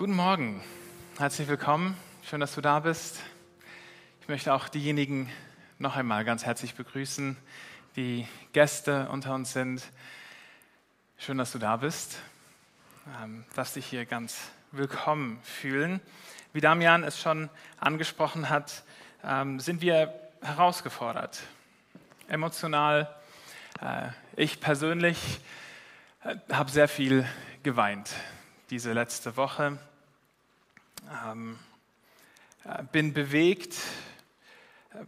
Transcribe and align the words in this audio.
Guten 0.00 0.16
Morgen, 0.16 0.62
herzlich 1.18 1.46
willkommen, 1.46 1.94
schön, 2.24 2.40
dass 2.40 2.54
du 2.54 2.62
da 2.62 2.80
bist. 2.80 3.20
Ich 4.22 4.28
möchte 4.28 4.54
auch 4.54 4.70
diejenigen 4.70 5.30
noch 5.78 5.94
einmal 5.94 6.24
ganz 6.24 6.46
herzlich 6.46 6.74
begrüßen, 6.74 7.36
die 7.96 8.26
Gäste 8.54 9.10
unter 9.10 9.34
uns 9.34 9.52
sind. 9.52 9.82
Schön, 11.18 11.36
dass 11.36 11.52
du 11.52 11.58
da 11.58 11.76
bist. 11.76 12.16
Ähm, 13.22 13.44
darfst 13.54 13.76
dich 13.76 13.84
hier 13.84 14.06
ganz 14.06 14.38
willkommen 14.72 15.38
fühlen. 15.42 16.00
Wie 16.54 16.62
Damian 16.62 17.04
es 17.04 17.20
schon 17.20 17.50
angesprochen 17.78 18.48
hat, 18.48 18.84
ähm, 19.22 19.60
sind 19.60 19.82
wir 19.82 20.14
herausgefordert, 20.40 21.42
emotional. 22.26 23.14
Äh, 23.82 24.08
ich 24.34 24.60
persönlich 24.60 25.40
äh, 26.24 26.36
habe 26.50 26.70
sehr 26.70 26.88
viel 26.88 27.26
geweint 27.62 28.14
diese 28.70 28.94
letzte 28.94 29.36
Woche 29.36 29.78
ähm, 31.26 31.58
äh, 32.64 32.82
bin 32.92 33.12
bewegt. 33.12 33.76
Äh, 34.92 35.04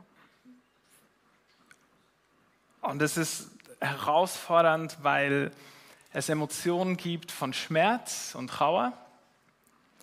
und 2.87 3.03
es 3.03 3.17
ist 3.17 3.51
herausfordernd, 3.81 4.99
weil 5.03 5.51
es 6.13 6.29
Emotionen 6.29 6.97
gibt 6.97 7.33
von 7.33 7.53
Schmerz 7.53 8.35
und 8.35 8.49
Trauer 8.49 8.93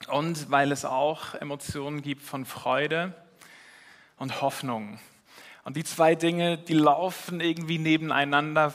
und 0.07 0.49
weil 0.49 0.71
es 0.71 0.85
auch 0.85 1.35
Emotionen 1.35 2.01
gibt 2.01 2.23
von 2.23 2.45
Freude 2.45 3.13
und 4.17 4.41
Hoffnung. 4.41 4.99
Und 5.63 5.75
die 5.75 5.83
zwei 5.83 6.15
Dinge, 6.15 6.57
die 6.57 6.73
laufen 6.73 7.41
irgendwie 7.41 7.77
nebeneinander 7.77 8.73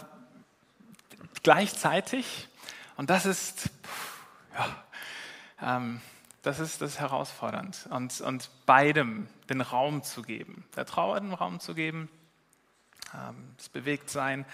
gleichzeitig. 1.43 2.49
Und 2.97 3.11
das 3.11 3.27
ist, 3.27 3.71
ja, 4.57 5.77
ähm, 5.77 6.01
das 6.45 6.61
ist 6.61 6.83
das 6.83 7.01
herausfordernd. 7.01 7.89
Und, 7.91 8.20
und 8.20 8.50
beidem 8.67 9.27
den 9.48 9.61
Raum 9.62 10.03
zu 10.03 10.23
geben, 10.23 10.64
der 10.77 10.87
Trauer 10.87 11.19
den 11.20 11.33
Raum 11.33 11.59
zu 11.59 11.75
geben, 11.75 12.09
ähm, 13.14 13.55
das 13.56 13.70
Bewegtsein 13.70 14.45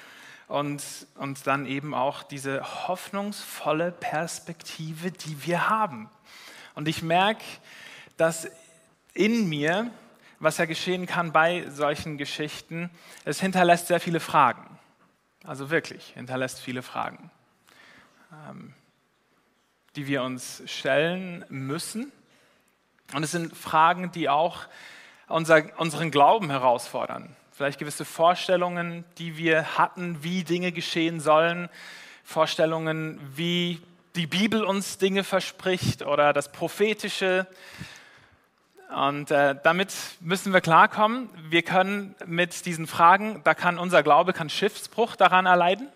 und, 0.47 0.83
und 1.17 1.47
dann 1.47 1.67
eben 1.67 1.93
auch 1.93 2.23
diese 2.23 2.89
hoffnungsvolle 2.89 3.91
Perspektive, 3.93 5.11
die 5.11 5.45
wir 5.45 5.69
haben. 5.69 6.09
Und 6.75 6.87
ich 6.87 7.03
merke, 7.03 7.45
dass 8.17 8.49
in 9.13 9.49
mir, 9.49 9.91
was 10.39 10.59
ja 10.59 10.67
geschehen 10.67 11.07
kann 11.07 11.33
bei 11.33 11.69
solchen 11.71 12.19
Geschichten, 12.19 12.89
es 13.25 13.41
hinterlässt 13.41 13.89
sehr 13.89 14.01
viele 14.01 14.21
Fragen. 14.21 14.79
Also 15.45 15.71
wirklich, 15.71 16.13
hinterlässt 16.15 16.61
viele 16.61 16.83
Fragen. 16.83 17.31
Ähm, 18.49 18.75
die 19.97 20.07
wir 20.07 20.23
uns 20.23 20.63
stellen 20.67 21.45
müssen. 21.49 22.13
Und 23.15 23.23
es 23.23 23.33
sind 23.33 23.57
Fragen, 23.57 24.13
die 24.13 24.29
auch 24.29 24.67
unser, 25.29 25.63
unseren 25.79 26.11
Glauben 26.11 26.51
herausfordern. 26.51 27.35
Vielleicht 27.53 27.79
gewisse 27.79 28.05
Vorstellungen, 28.05 29.05
die 29.19 29.37
wir 29.37 29.77
hatten, 29.77 30.23
wie 30.23 30.45
Dinge 30.45 30.73
geschehen 30.73 31.21
sollen. 31.21 31.69
Vorstellungen, 32.25 33.21
wie 33.35 33.81
die 34.17 34.27
Bibel 34.27 34.65
uns 34.65 34.99
Dinge 34.99 35.25
verspricht 35.25 36.03
oder 36.03 36.33
das 36.33 36.53
Prophetische. 36.53 37.47
Und 38.95 39.31
äh, 39.31 39.57
damit 39.63 39.93
müssen 40.21 40.53
wir 40.53 40.61
klarkommen. 40.61 41.29
Wir 41.49 41.63
können 41.63 42.15
mit 42.27 42.67
diesen 42.67 42.87
Fragen, 42.87 43.41
da 43.45 43.55
kann 43.55 43.79
unser 43.79 44.03
Glaube 44.03 44.33
kann 44.33 44.51
Schiffsbruch 44.51 45.17
daran 45.17 45.47
erleiden. 45.47 45.89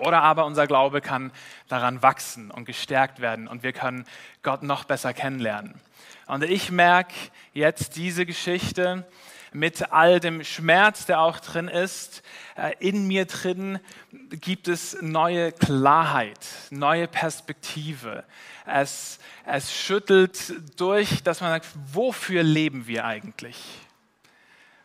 Oder 0.00 0.22
aber 0.22 0.46
unser 0.46 0.66
Glaube 0.66 1.00
kann 1.00 1.30
daran 1.68 2.02
wachsen 2.02 2.50
und 2.50 2.64
gestärkt 2.64 3.20
werden 3.20 3.46
und 3.46 3.62
wir 3.62 3.72
können 3.72 4.06
Gott 4.42 4.62
noch 4.62 4.84
besser 4.84 5.12
kennenlernen. 5.12 5.78
Und 6.26 6.42
ich 6.42 6.70
merke 6.70 7.14
jetzt 7.52 7.96
diese 7.96 8.24
Geschichte 8.24 9.06
mit 9.52 9.92
all 9.92 10.20
dem 10.20 10.42
Schmerz, 10.42 11.04
der 11.04 11.20
auch 11.20 11.38
drin 11.40 11.68
ist, 11.68 12.22
äh, 12.56 12.72
in 12.78 13.06
mir 13.06 13.26
drin 13.26 13.78
gibt 14.30 14.68
es 14.68 14.96
neue 15.02 15.52
Klarheit, 15.52 16.38
neue 16.70 17.08
Perspektive. 17.08 18.24
Es, 18.64 19.18
es 19.44 19.74
schüttelt 19.74 20.54
durch, 20.76 21.22
dass 21.22 21.40
man 21.40 21.50
sagt, 21.50 21.66
wofür 21.92 22.42
leben 22.42 22.86
wir 22.86 23.04
eigentlich? 23.04 23.58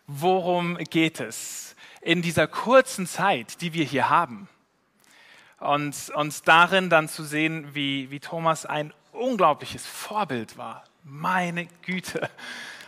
Worum 0.08 0.78
geht 0.78 1.20
es 1.20 1.76
in 2.02 2.22
dieser 2.22 2.48
kurzen 2.48 3.08
Zeit, 3.08 3.62
die 3.62 3.74
wir 3.74 3.86
hier 3.86 4.10
haben? 4.10 4.50
Und 5.66 6.10
uns 6.16 6.44
darin 6.44 6.90
dann 6.90 7.10
zu 7.10 7.24
sehen, 7.24 7.74
wie, 7.74 8.12
wie 8.12 8.20
Thomas 8.20 8.66
ein 8.66 8.94
unglaubliches 9.12 9.86
Vorbild 9.86 10.58
war. 10.58 10.84
Meine 11.04 11.68
Güte, 11.84 12.30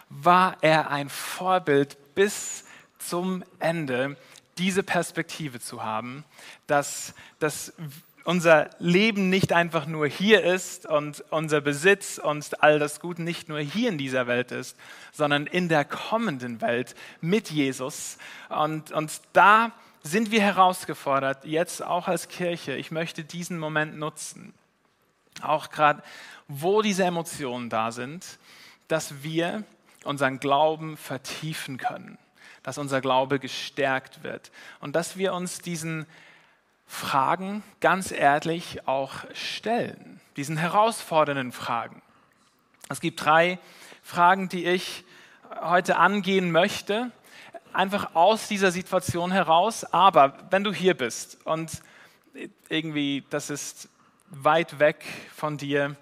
war 0.10 0.58
er 0.62 0.90
ein 0.90 1.10
Vorbild 1.10 1.98
bis 2.16 2.66
zum 3.00 3.44
Ende, 3.60 4.18
diese 4.58 4.84
Perspektive 4.84 5.60
zu 5.60 5.84
haben, 5.84 6.24
dass, 6.66 7.14
dass 7.40 7.74
unser 8.24 8.70
Leben 8.80 9.30
nicht 9.30 9.54
einfach 9.54 9.86
nur 9.86 10.08
hier 10.08 10.44
ist 10.44 10.86
und 10.86 11.24
unser 11.30 11.62
Besitz 11.62 12.18
und 12.18 12.62
all 12.62 12.80
das 12.80 13.00
Gute 13.00 13.22
nicht 13.22 13.48
nur 13.48 13.60
hier 13.60 13.90
in 13.90 13.98
dieser 13.98 14.28
Welt 14.28 14.52
ist, 14.52 14.76
sondern 15.14 15.48
in 15.48 15.70
der 15.70 15.86
kommenden 15.86 16.60
Welt 16.60 16.96
mit 17.22 17.50
Jesus. 17.50 18.18
Und, 18.50 18.92
und 18.92 19.22
da 19.34 19.72
sind 20.12 20.32
wir 20.32 20.42
herausgefordert, 20.42 21.46
jetzt 21.46 21.84
auch 21.84 22.08
als 22.08 22.28
Kirche, 22.28 22.76
ich 22.76 22.92
möchte 22.92 23.24
diesen 23.24 23.60
Moment 23.60 23.98
nutzen, 23.98 24.54
auch 25.42 25.70
gerade 25.70 26.02
wo 26.48 26.82
diese 26.82 27.04
Emotionen 27.04 27.70
da 27.70 27.92
sind, 27.92 28.40
dass 28.88 29.22
wir 29.22 29.64
unseren 30.04 30.40
Glauben 30.40 30.98
vertiefen 30.98 31.78
können, 31.78 32.18
dass 32.64 32.78
unser 32.78 33.02
Glaube 33.02 33.40
gestärkt 33.40 34.24
wird 34.24 34.52
und 34.80 34.96
dass 34.96 35.18
wir 35.18 35.34
uns 35.34 35.60
diesen 35.60 36.06
Fragen 36.86 37.64
ganz 37.82 38.12
ehrlich 38.12 38.88
auch 38.88 39.26
stellen, 39.34 40.22
diesen 40.38 40.58
herausfordernden 40.58 41.52
Fragen. 41.52 42.02
Es 42.88 43.02
gibt 43.02 43.24
drei 43.24 43.60
Fragen, 44.02 44.48
die 44.48 44.66
ich 44.66 45.04
heute 45.62 45.98
angehen 45.98 46.52
möchte 46.52 47.12
einfach 47.78 48.16
aus 48.16 48.48
dieser 48.48 48.72
Situation 48.72 49.32
heraus. 49.32 49.84
Aber 49.86 50.34
wenn 50.50 50.64
du 50.64 50.74
hier 50.74 50.96
bist 50.96 51.38
und 51.46 51.82
irgendwie 52.70 53.24
das 53.30 53.50
ist 53.50 53.90
weit 54.30 54.80
weg 54.80 55.06
von 55.34 55.58
dir, 55.58 55.96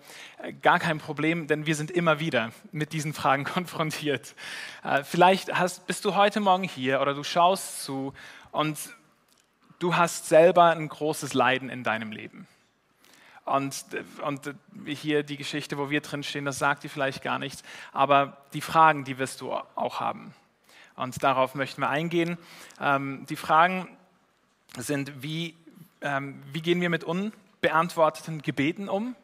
gar 0.62 0.80
kein 0.80 1.00
Problem, 1.00 1.48
denn 1.48 1.66
wir 1.66 1.76
sind 1.76 1.92
immer 1.92 2.20
wieder 2.20 2.52
mit 2.72 2.94
diesen 2.94 3.14
Fragen 3.14 3.44
konfrontiert. 3.56 4.36
Äh, 4.84 5.04
vielleicht 5.04 5.54
hast, 5.54 5.86
bist 5.86 6.06
du 6.06 6.16
heute 6.16 6.40
Morgen 6.40 6.64
hier 6.64 7.02
oder 7.02 7.14
du 7.14 7.24
schaust 7.24 7.84
zu 7.84 8.14
und 8.52 8.78
du 9.80 9.96
hast 9.96 10.28
selber 10.28 10.72
ein 10.72 10.88
großes 10.88 11.34
Leiden 11.34 11.70
in 11.70 11.84
deinem 11.84 12.12
Leben. 12.12 12.48
Und, 13.44 13.86
und 14.24 14.56
hier 14.88 15.22
die 15.22 15.38
Geschichte, 15.38 15.78
wo 15.78 15.92
wir 15.92 16.02
drin 16.02 16.24
stehen, 16.24 16.46
das 16.46 16.58
sagt 16.58 16.84
dir 16.84 16.90
vielleicht 16.90 17.22
gar 17.22 17.38
nichts, 17.38 17.62
aber 17.92 18.38
die 18.54 18.62
Fragen, 18.62 19.04
die 19.04 19.20
wirst 19.20 19.42
du 19.42 19.54
auch 19.54 20.00
haben. 20.00 20.34
Und 20.96 21.22
darauf 21.24 21.56
möchten 21.56 21.82
wir 21.82 21.90
eingehen. 21.90 22.38
Ähm, 22.80 23.26
die 23.30 23.36
Fragen 23.36 23.88
sind, 24.78 25.22
wie, 25.22 25.56
ähm, 26.02 26.42
wie 26.52 26.62
gehen 26.62 26.82
wir 26.82 26.90
mit 26.90 27.04
unbeantworteten 27.04 28.42
Gebeten 28.42 28.90
um? 28.90 29.16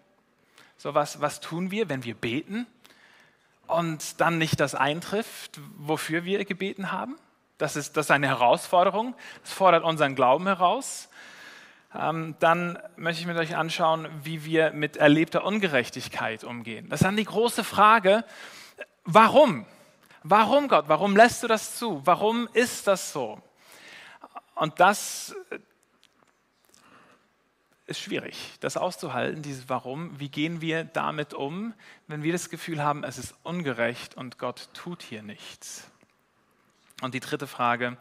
So 0.78 0.94
was, 0.94 1.22
was 1.22 1.40
tun 1.40 1.72
wir, 1.72 1.90
wenn 1.90 2.04
wir 2.04 2.16
beten 2.16 2.66
und 3.68 4.20
dann 4.20 4.38
nicht 4.38 4.60
das 4.60 4.76
eintrifft, 4.76 5.60
wofür 5.78 6.26
wir 6.26 6.44
gebeten 6.44 6.92
haben? 6.92 7.16
Das 7.58 7.76
ist, 7.76 7.96
das 7.96 8.08
ist 8.08 8.12
eine 8.12 8.28
Herausforderung. 8.28 9.14
Das 9.44 9.54
fordert 9.54 9.84
unseren 9.84 10.16
Glauben 10.16 10.48
heraus. 10.48 11.10
Ähm, 11.94 12.36
dann 12.40 12.80
möchte 12.96 13.22
ich 13.22 13.28
mit 13.28 13.38
euch 13.38 13.56
anschauen, 13.56 14.08
wie 14.24 14.46
wir 14.46 14.72
mit 14.72 14.98
erlebter 14.98 15.46
Ungerechtigkeit 15.46 16.44
umgehen. 16.44 16.90
Das 16.90 17.02
ist 17.02 17.06
dann 17.06 17.18
die 17.18 17.26
große 17.26 17.64
Frage, 17.64 18.24
warum? 19.04 19.66
Warum 20.24 20.68
Gott? 20.68 20.86
Warum 20.88 21.16
lässt 21.16 21.42
du 21.44 21.48
das 21.48 21.78
zu? 21.78 22.02
Warum 22.06 22.48
ist 22.54 22.88
das 22.88 23.12
so? 23.12 23.42
Und 24.56 24.80
das 24.80 25.36
ist 27.88 28.00
schwierig, 28.00 28.38
das 28.60 28.78
auszuhalten, 28.78 29.42
dieses 29.42 29.68
Warum. 29.68 30.20
Wie 30.20 30.30
gehen 30.30 30.62
wir 30.62 30.84
damit 30.84 31.34
um, 31.34 31.74
wenn 32.08 32.24
wir 32.24 32.32
das 32.32 32.50
Gefühl 32.50 32.84
haben, 32.84 33.04
es 33.04 33.18
ist 33.18 33.36
ungerecht 33.44 34.16
und 34.16 34.38
Gott 34.38 34.70
tut 34.74 35.02
hier 35.02 35.24
nichts? 35.24 35.90
Und 37.02 37.16
die 37.16 37.20
dritte 37.20 37.48
Frage 37.48 37.98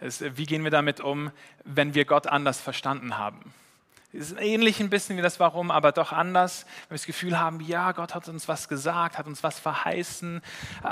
ist, 0.00 0.36
wie 0.36 0.46
gehen 0.46 0.64
wir 0.64 0.72
damit 0.72 1.00
um, 1.00 1.30
wenn 1.64 1.94
wir 1.94 2.04
Gott 2.04 2.26
anders 2.26 2.60
verstanden 2.60 3.16
haben? 3.16 3.54
Ist 4.12 4.38
ähnlich 4.38 4.78
ein 4.80 4.90
bisschen 4.90 5.16
wie 5.16 5.22
das 5.22 5.40
Warum, 5.40 5.70
aber 5.70 5.90
doch 5.90 6.12
anders. 6.12 6.64
Wenn 6.64 6.90
wir 6.90 6.98
das 6.98 7.06
Gefühl 7.06 7.40
haben, 7.40 7.60
ja, 7.60 7.92
Gott 7.92 8.14
hat 8.14 8.28
uns 8.28 8.46
was 8.46 8.68
gesagt, 8.68 9.16
hat 9.16 9.26
uns 9.26 9.42
was 9.42 9.58
verheißen. 9.58 10.42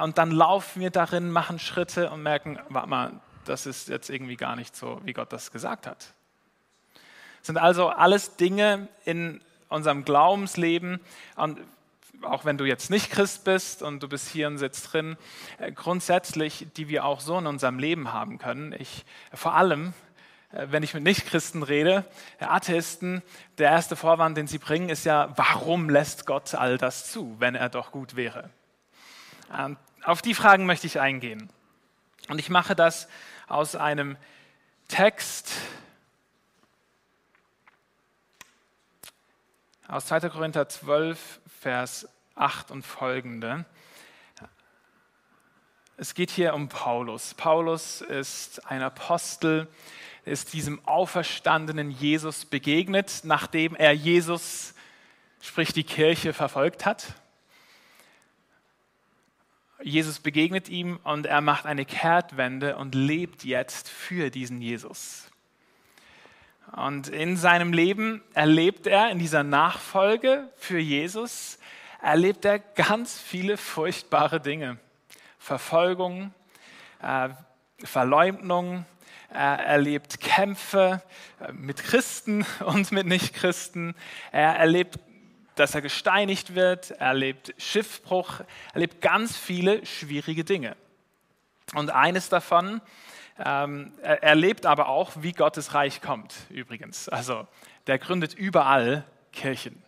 Und 0.02 0.16
dann 0.16 0.30
laufen 0.30 0.80
wir 0.80 0.90
darin, 0.90 1.30
machen 1.30 1.58
Schritte 1.58 2.10
und 2.10 2.22
merken, 2.22 2.58
warte 2.70 2.88
mal, 2.88 3.20
das 3.44 3.66
ist 3.66 3.88
jetzt 3.88 4.08
irgendwie 4.08 4.36
gar 4.36 4.56
nicht 4.56 4.74
so, 4.74 5.00
wie 5.04 5.12
Gott 5.12 5.32
das 5.32 5.52
gesagt 5.52 5.86
hat. 5.86 6.14
Das 7.38 7.46
sind 7.46 7.58
also 7.58 7.88
alles 7.88 8.36
Dinge 8.36 8.88
in 9.04 9.42
unserem 9.68 10.04
Glaubensleben, 10.04 11.00
und 11.36 11.60
auch 12.22 12.44
wenn 12.44 12.58
du 12.58 12.64
jetzt 12.64 12.90
nicht 12.90 13.10
Christ 13.10 13.44
bist 13.44 13.82
und 13.82 14.02
du 14.02 14.08
bist 14.08 14.28
hier 14.28 14.46
und 14.46 14.58
sitzt 14.58 14.92
drin, 14.92 15.16
äh, 15.58 15.72
grundsätzlich, 15.72 16.66
die 16.76 16.88
wir 16.88 17.04
auch 17.04 17.20
so 17.20 17.38
in 17.38 17.46
unserem 17.46 17.78
Leben 17.78 18.12
haben 18.12 18.38
können. 18.38 18.74
Ich, 18.78 19.04
vor 19.32 19.54
allem, 19.54 19.88
äh, 19.88 19.92
wenn 20.52 20.82
ich 20.82 20.94
mit 20.94 21.04
Nichtchristen 21.04 21.62
rede, 21.62 22.04
Atheisten, 22.40 23.22
der 23.58 23.70
erste 23.70 23.94
Vorwand, 23.94 24.36
den 24.36 24.46
sie 24.46 24.58
bringen, 24.58 24.88
ist 24.88 25.04
ja, 25.04 25.32
warum 25.36 25.88
lässt 25.88 26.26
Gott 26.26 26.54
all 26.54 26.76
das 26.76 27.10
zu, 27.12 27.36
wenn 27.38 27.54
er 27.54 27.68
doch 27.68 27.92
gut 27.92 28.16
wäre? 28.16 28.50
Ähm, 29.56 29.76
auf 30.02 30.22
die 30.22 30.34
Fragen 30.34 30.66
möchte 30.66 30.86
ich 30.86 30.98
eingehen. 30.98 31.50
Und 32.28 32.38
ich 32.38 32.50
mache 32.50 32.74
das 32.74 33.08
aus 33.48 33.76
einem 33.76 34.16
Text 34.88 35.52
aus 39.86 40.06
2. 40.06 40.28
Korinther 40.30 40.68
12, 40.68 41.40
Vers 41.60 42.08
8 42.36 42.70
und 42.70 42.86
folgende. 42.86 43.64
Es 45.96 46.14
geht 46.14 46.30
hier 46.30 46.54
um 46.54 46.68
Paulus. 46.68 47.34
Paulus 47.34 48.00
ist 48.00 48.66
ein 48.70 48.82
Apostel, 48.82 49.66
ist 50.24 50.52
diesem 50.52 50.84
auferstandenen 50.86 51.90
Jesus 51.90 52.44
begegnet, 52.44 53.20
nachdem 53.24 53.74
er 53.74 53.92
Jesus, 53.92 54.74
sprich 55.40 55.72
die 55.72 55.84
Kirche, 55.84 56.32
verfolgt 56.32 56.86
hat. 56.86 57.14
Jesus 59.82 60.18
begegnet 60.20 60.68
ihm 60.68 60.98
und 61.04 61.26
er 61.26 61.40
macht 61.40 61.64
eine 61.64 61.86
Kehrtwende 61.86 62.76
und 62.76 62.94
lebt 62.94 63.44
jetzt 63.44 63.88
für 63.88 64.30
diesen 64.30 64.60
Jesus. 64.60 65.30
Und 66.72 67.08
in 67.08 67.36
seinem 67.36 67.72
Leben 67.72 68.22
erlebt 68.34 68.86
er 68.86 69.10
in 69.10 69.18
dieser 69.18 69.42
Nachfolge 69.42 70.48
für 70.56 70.78
Jesus, 70.78 71.58
erlebt 72.02 72.44
er 72.44 72.58
ganz 72.58 73.18
viele 73.18 73.56
furchtbare 73.56 74.40
Dinge. 74.40 74.78
Verfolgung, 75.38 76.32
äh, 77.02 77.30
Verleumdung, 77.82 78.84
er 79.32 79.60
erlebt 79.60 80.20
Kämpfe 80.20 81.02
äh, 81.40 81.52
mit 81.52 81.82
Christen 81.82 82.44
und 82.64 82.92
mit 82.92 83.06
Nichtchristen. 83.06 83.94
Er 84.32 84.56
erlebt, 84.56 84.98
dass 85.54 85.74
er 85.74 85.82
gesteinigt 85.82 86.54
wird, 86.54 86.90
er 86.92 87.08
erlebt 87.08 87.54
Schiffbruch, 87.58 88.40
er 88.40 88.74
erlebt 88.74 89.00
ganz 89.00 89.36
viele 89.36 89.84
schwierige 89.86 90.44
Dinge. 90.44 90.76
Und 91.74 91.90
eines 91.90 92.28
davon, 92.28 92.80
ähm, 93.38 93.92
er 94.02 94.22
erlebt 94.22 94.66
aber 94.66 94.88
auch, 94.88 95.12
wie 95.20 95.32
Gottes 95.32 95.74
Reich 95.74 96.02
kommt, 96.02 96.34
übrigens. 96.50 97.08
Also, 97.08 97.46
der 97.86 97.98
gründet 97.98 98.34
überall 98.34 99.04
Kirchen. 99.32 99.82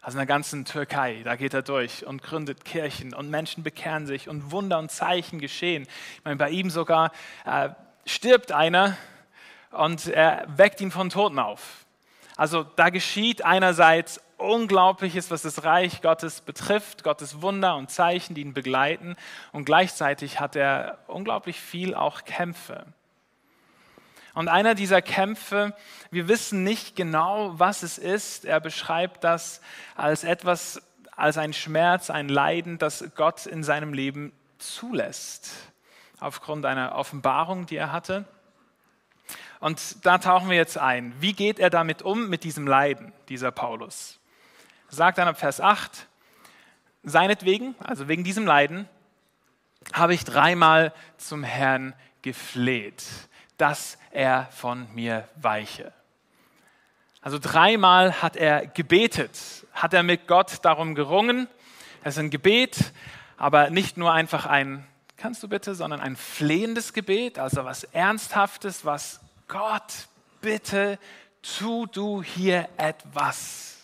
Also 0.00 0.16
in 0.16 0.20
der 0.20 0.26
ganzen 0.26 0.64
Türkei, 0.64 1.20
da 1.24 1.36
geht 1.36 1.52
er 1.52 1.62
durch 1.62 2.06
und 2.06 2.22
gründet 2.22 2.64
Kirchen 2.64 3.12
und 3.12 3.28
Menschen 3.28 3.62
bekehren 3.62 4.06
sich 4.06 4.28
und 4.28 4.52
Wunder 4.52 4.78
und 4.78 4.90
Zeichen 4.90 5.38
geschehen. 5.38 5.86
Ich 6.16 6.24
meine, 6.24 6.36
bei 6.36 6.50
ihm 6.50 6.70
sogar 6.70 7.10
äh, 7.44 7.70
stirbt 8.04 8.52
einer 8.52 8.96
und 9.70 10.06
er 10.06 10.46
weckt 10.48 10.80
ihn 10.80 10.90
von 10.90 11.10
Toten 11.10 11.38
auf. 11.38 11.84
Also 12.36 12.62
da 12.62 12.90
geschieht 12.90 13.44
einerseits 13.44 14.20
Unglaubliches, 14.36 15.32
was 15.32 15.42
das 15.42 15.64
Reich 15.64 16.00
Gottes 16.00 16.40
betrifft, 16.40 17.02
Gottes 17.02 17.42
Wunder 17.42 17.76
und 17.76 17.90
Zeichen, 17.90 18.34
die 18.34 18.42
ihn 18.42 18.54
begleiten. 18.54 19.16
Und 19.52 19.64
gleichzeitig 19.64 20.38
hat 20.38 20.54
er 20.54 20.98
unglaublich 21.08 21.60
viel 21.60 21.94
auch 21.94 22.24
Kämpfe. 22.24 22.86
Und 24.34 24.46
einer 24.46 24.76
dieser 24.76 25.02
Kämpfe, 25.02 25.74
wir 26.12 26.28
wissen 26.28 26.62
nicht 26.62 26.94
genau, 26.94 27.58
was 27.58 27.82
es 27.82 27.98
ist. 27.98 28.44
Er 28.44 28.60
beschreibt 28.60 29.24
das 29.24 29.60
als 29.96 30.22
etwas, 30.22 30.80
als 31.16 31.38
ein 31.38 31.52
Schmerz, 31.52 32.08
ein 32.08 32.28
Leiden, 32.28 32.78
das 32.78 33.04
Gott 33.16 33.46
in 33.46 33.64
seinem 33.64 33.92
Leben 33.92 34.32
zulässt, 34.58 35.50
aufgrund 36.20 36.66
einer 36.66 36.94
Offenbarung, 36.94 37.66
die 37.66 37.76
er 37.76 37.92
hatte. 37.92 38.24
Und 39.60 40.04
da 40.06 40.18
tauchen 40.18 40.48
wir 40.50 40.56
jetzt 40.56 40.78
ein. 40.78 41.14
Wie 41.20 41.32
geht 41.32 41.58
er 41.58 41.70
damit 41.70 42.02
um, 42.02 42.28
mit 42.28 42.44
diesem 42.44 42.66
Leiden, 42.66 43.12
dieser 43.28 43.50
Paulus? 43.50 44.18
sagt 44.88 45.18
dann 45.18 45.28
ab 45.28 45.38
Vers 45.38 45.60
8, 45.60 46.06
seinetwegen, 47.02 47.74
also 47.78 48.08
wegen 48.08 48.24
diesem 48.24 48.46
Leiden, 48.46 48.88
habe 49.92 50.14
ich 50.14 50.24
dreimal 50.24 50.92
zum 51.16 51.44
Herrn 51.44 51.94
gefleht, 52.22 53.04
dass 53.56 53.98
er 54.10 54.48
von 54.50 54.86
mir 54.94 55.28
weiche. 55.36 55.92
Also 57.20 57.38
dreimal 57.38 58.22
hat 58.22 58.36
er 58.36 58.66
gebetet, 58.66 59.66
hat 59.72 59.92
er 59.92 60.02
mit 60.02 60.26
Gott 60.26 60.64
darum 60.64 60.94
gerungen. 60.94 61.48
Es 62.02 62.14
ist 62.14 62.20
ein 62.20 62.30
Gebet, 62.30 62.92
aber 63.36 63.70
nicht 63.70 63.96
nur 63.96 64.12
einfach 64.12 64.46
ein, 64.46 64.86
kannst 65.18 65.42
du 65.42 65.48
bitte, 65.48 65.74
sondern 65.74 66.00
ein 66.00 66.16
flehendes 66.16 66.94
Gebet, 66.94 67.38
also 67.38 67.64
was 67.64 67.84
Ernsthaftes, 67.84 68.84
was 68.84 69.20
Gott, 69.48 70.08
bitte, 70.40 70.98
tu 71.42 71.86
du 71.86 72.22
hier 72.22 72.68
etwas. 72.76 73.76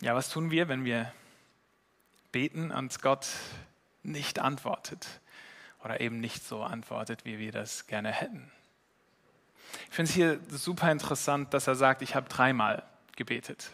Ja, 0.00 0.14
was 0.14 0.28
tun 0.28 0.50
wir, 0.50 0.68
wenn 0.68 0.84
wir 0.84 1.12
beten 2.32 2.70
und 2.70 3.00
Gott 3.02 3.26
nicht 4.02 4.38
antwortet 4.38 5.06
oder 5.82 6.00
eben 6.00 6.20
nicht 6.20 6.44
so 6.44 6.62
antwortet, 6.62 7.24
wie 7.24 7.38
wir 7.38 7.52
das 7.52 7.86
gerne 7.86 8.12
hätten? 8.12 8.50
Ich 9.88 9.94
finde 9.94 10.10
es 10.10 10.14
hier 10.14 10.40
super 10.48 10.90
interessant, 10.92 11.52
dass 11.54 11.66
er 11.66 11.74
sagt, 11.74 12.02
ich 12.02 12.14
habe 12.14 12.28
dreimal 12.28 12.82
gebetet, 13.16 13.70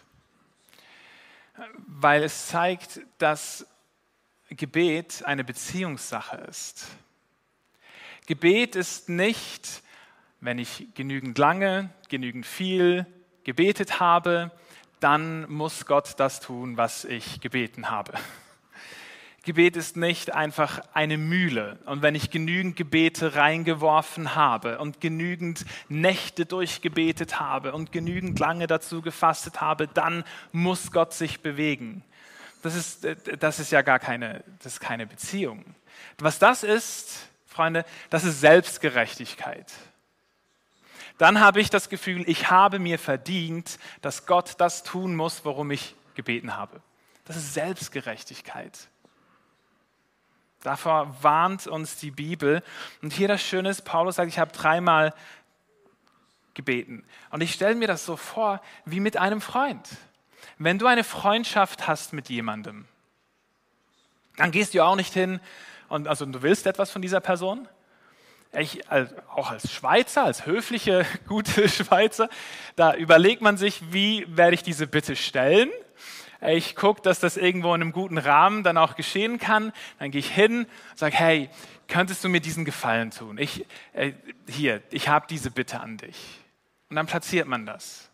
weil 1.87 2.23
es 2.23 2.49
zeigt, 2.49 3.01
dass 3.19 3.67
Gebet 4.49 5.23
eine 5.25 5.45
Beziehungssache 5.45 6.37
ist. 6.49 6.87
Gebet 8.27 8.77
ist 8.77 9.09
nicht, 9.09 9.83
wenn 10.41 10.59
ich 10.59 10.89
genügend 10.95 11.39
lange, 11.39 11.91
genügend 12.09 12.47
viel 12.47 13.07
gebetet 13.45 14.01
habe, 14.01 14.51
dann 15.01 15.51
muss 15.51 15.87
Gott 15.87 16.15
das 16.19 16.41
tun, 16.41 16.77
was 16.77 17.05
ich 17.05 17.41
gebeten 17.41 17.91
habe. 17.91 18.13
Gebet 19.43 19.77
ist 19.77 19.97
nicht 19.97 20.33
einfach 20.33 20.81
eine 20.93 21.19
Mühle. 21.19 21.79
Und 21.87 22.03
wenn 22.03 22.15
ich 22.15 22.31
genügend 22.31 22.77
Gebete 22.77 23.35
reingeworfen 23.35 24.35
habe 24.35 24.79
und 24.79 25.01
genügend 25.01 25.65
Nächte 25.89 26.47
durchgebetet 26.47 27.41
habe 27.41 27.73
und 27.73 27.91
genügend 27.91 28.39
lange 28.39 28.67
dazu 28.67 29.03
gefastet 29.03 29.61
habe, 29.61 29.89
dann 29.89 30.25
muss 30.53 30.93
Gott 30.93 31.13
sich 31.13 31.41
bewegen. 31.41 32.05
Das 32.63 32.77
ist, 32.77 33.07
das 33.41 33.59
ist 33.59 33.73
ja 33.73 33.83
gar 33.83 33.99
keine, 33.99 34.45
das 34.63 34.75
ist 34.75 34.81
keine 34.81 35.07
Beziehung. 35.07 35.65
Was 36.19 36.39
das 36.39 36.63
ist, 36.63 37.29
Freunde, 37.47 37.85
das 38.11 38.25
ist 38.25 38.41
Selbstgerechtigkeit 38.41 39.67
dann 41.23 41.39
habe 41.39 41.61
ich 41.61 41.71
das 41.71 41.89
Gefühl, 41.89 42.29
ich 42.29 42.51
habe 42.51 42.81
mir 42.81 42.99
verdient, 42.99 43.79
dass 44.01 44.27
Gott 44.27 44.55
das 44.59 44.83
tun 44.83 45.15
muss, 45.15 45.45
worum 45.45 45.71
ich 45.71 45.95
gebeten 46.17 46.57
habe. 46.57 46.81
Das 47.25 47.37
ist 47.37 47.55
Selbstgerechtigkeit. 47.55 48.89
Davor 50.63 51.15
warnt 51.23 51.67
uns 51.67 51.97
die 51.97 52.11
Bibel. 52.11 52.63
Und 53.03 53.13
hier 53.13 53.29
das 53.29 53.43
Schöne 53.43 53.69
ist, 53.69 53.83
Paulus 53.83 54.17
sagt, 54.17 54.29
ich 54.29 54.39
habe 54.39 54.53
dreimal 54.53 55.13
gebeten. 56.55 57.05
Und 57.31 57.41
ich 57.41 57.53
stelle 57.53 57.75
mir 57.75 57.89
das 57.89 58.05
so 58.05 58.17
vor 58.17 58.61
wie 58.85 59.01
mit 59.01 59.17
einem 59.17 59.41
Freund. 59.41 59.89
Wenn 60.59 60.79
du 60.79 60.87
eine 60.87 61.05
Freundschaft 61.05 61.89
hast 61.89 62.13
mit 62.13 62.29
jemandem, 62.29 62.87
dann 64.37 64.51
gehst 64.51 64.75
du 64.75 64.85
auch 64.85 64.97
nicht 64.97 65.13
hin 65.13 65.41
und 65.89 66.09
also 66.09 66.25
du 66.25 66.43
willst 66.43 66.67
etwas 66.67 66.91
von 66.91 67.03
dieser 67.03 67.21
Person, 67.21 67.69
ich, 68.55 68.91
auch 68.91 69.51
als 69.51 69.73
Schweizer, 69.73 70.25
als 70.25 70.47
höfliche, 70.47 71.07
gute 71.29 71.69
Schweizer, 71.69 72.29
da 72.77 72.95
überlegt 72.95 73.43
man 73.43 73.57
sich, 73.57 73.93
wie 73.93 74.27
werde 74.29 74.55
ich 74.55 74.63
diese 74.63 74.87
Bitte 74.87 75.17
stellen. 75.17 75.71
Ich 76.45 76.75
gucke, 76.75 77.03
dass 77.03 77.21
das 77.21 77.37
irgendwo 77.37 77.75
in 77.75 77.81
einem 77.81 77.93
guten 77.93 78.19
Rahmen 78.19 78.63
dann 78.65 78.77
auch 78.77 78.97
geschehen 78.97 79.39
kann. 79.39 79.73
Dann 79.99 80.11
gehe 80.11 80.19
ich 80.19 80.31
hin, 80.31 80.67
sage, 80.97 81.17
hey, 81.17 81.51
könntest 81.87 82.25
du 82.25 82.29
mir 82.29 82.41
diesen 82.41 82.65
Gefallen 82.65 83.11
tun? 83.13 83.39
Ich, 83.39 83.65
äh, 83.93 84.13
hier, 84.49 84.83
ich 84.91 85.09
habe 85.09 85.27
diese 85.29 85.51
Bitte 85.51 85.81
an 85.81 85.99
dich. 85.99 86.41
Und 86.91 86.97
dann 86.97 87.07
platziert 87.07 87.47
man 87.47 87.65
das. 87.65 88.11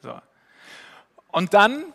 So. 0.00 0.18
Und 1.32 1.54
dann 1.54 1.92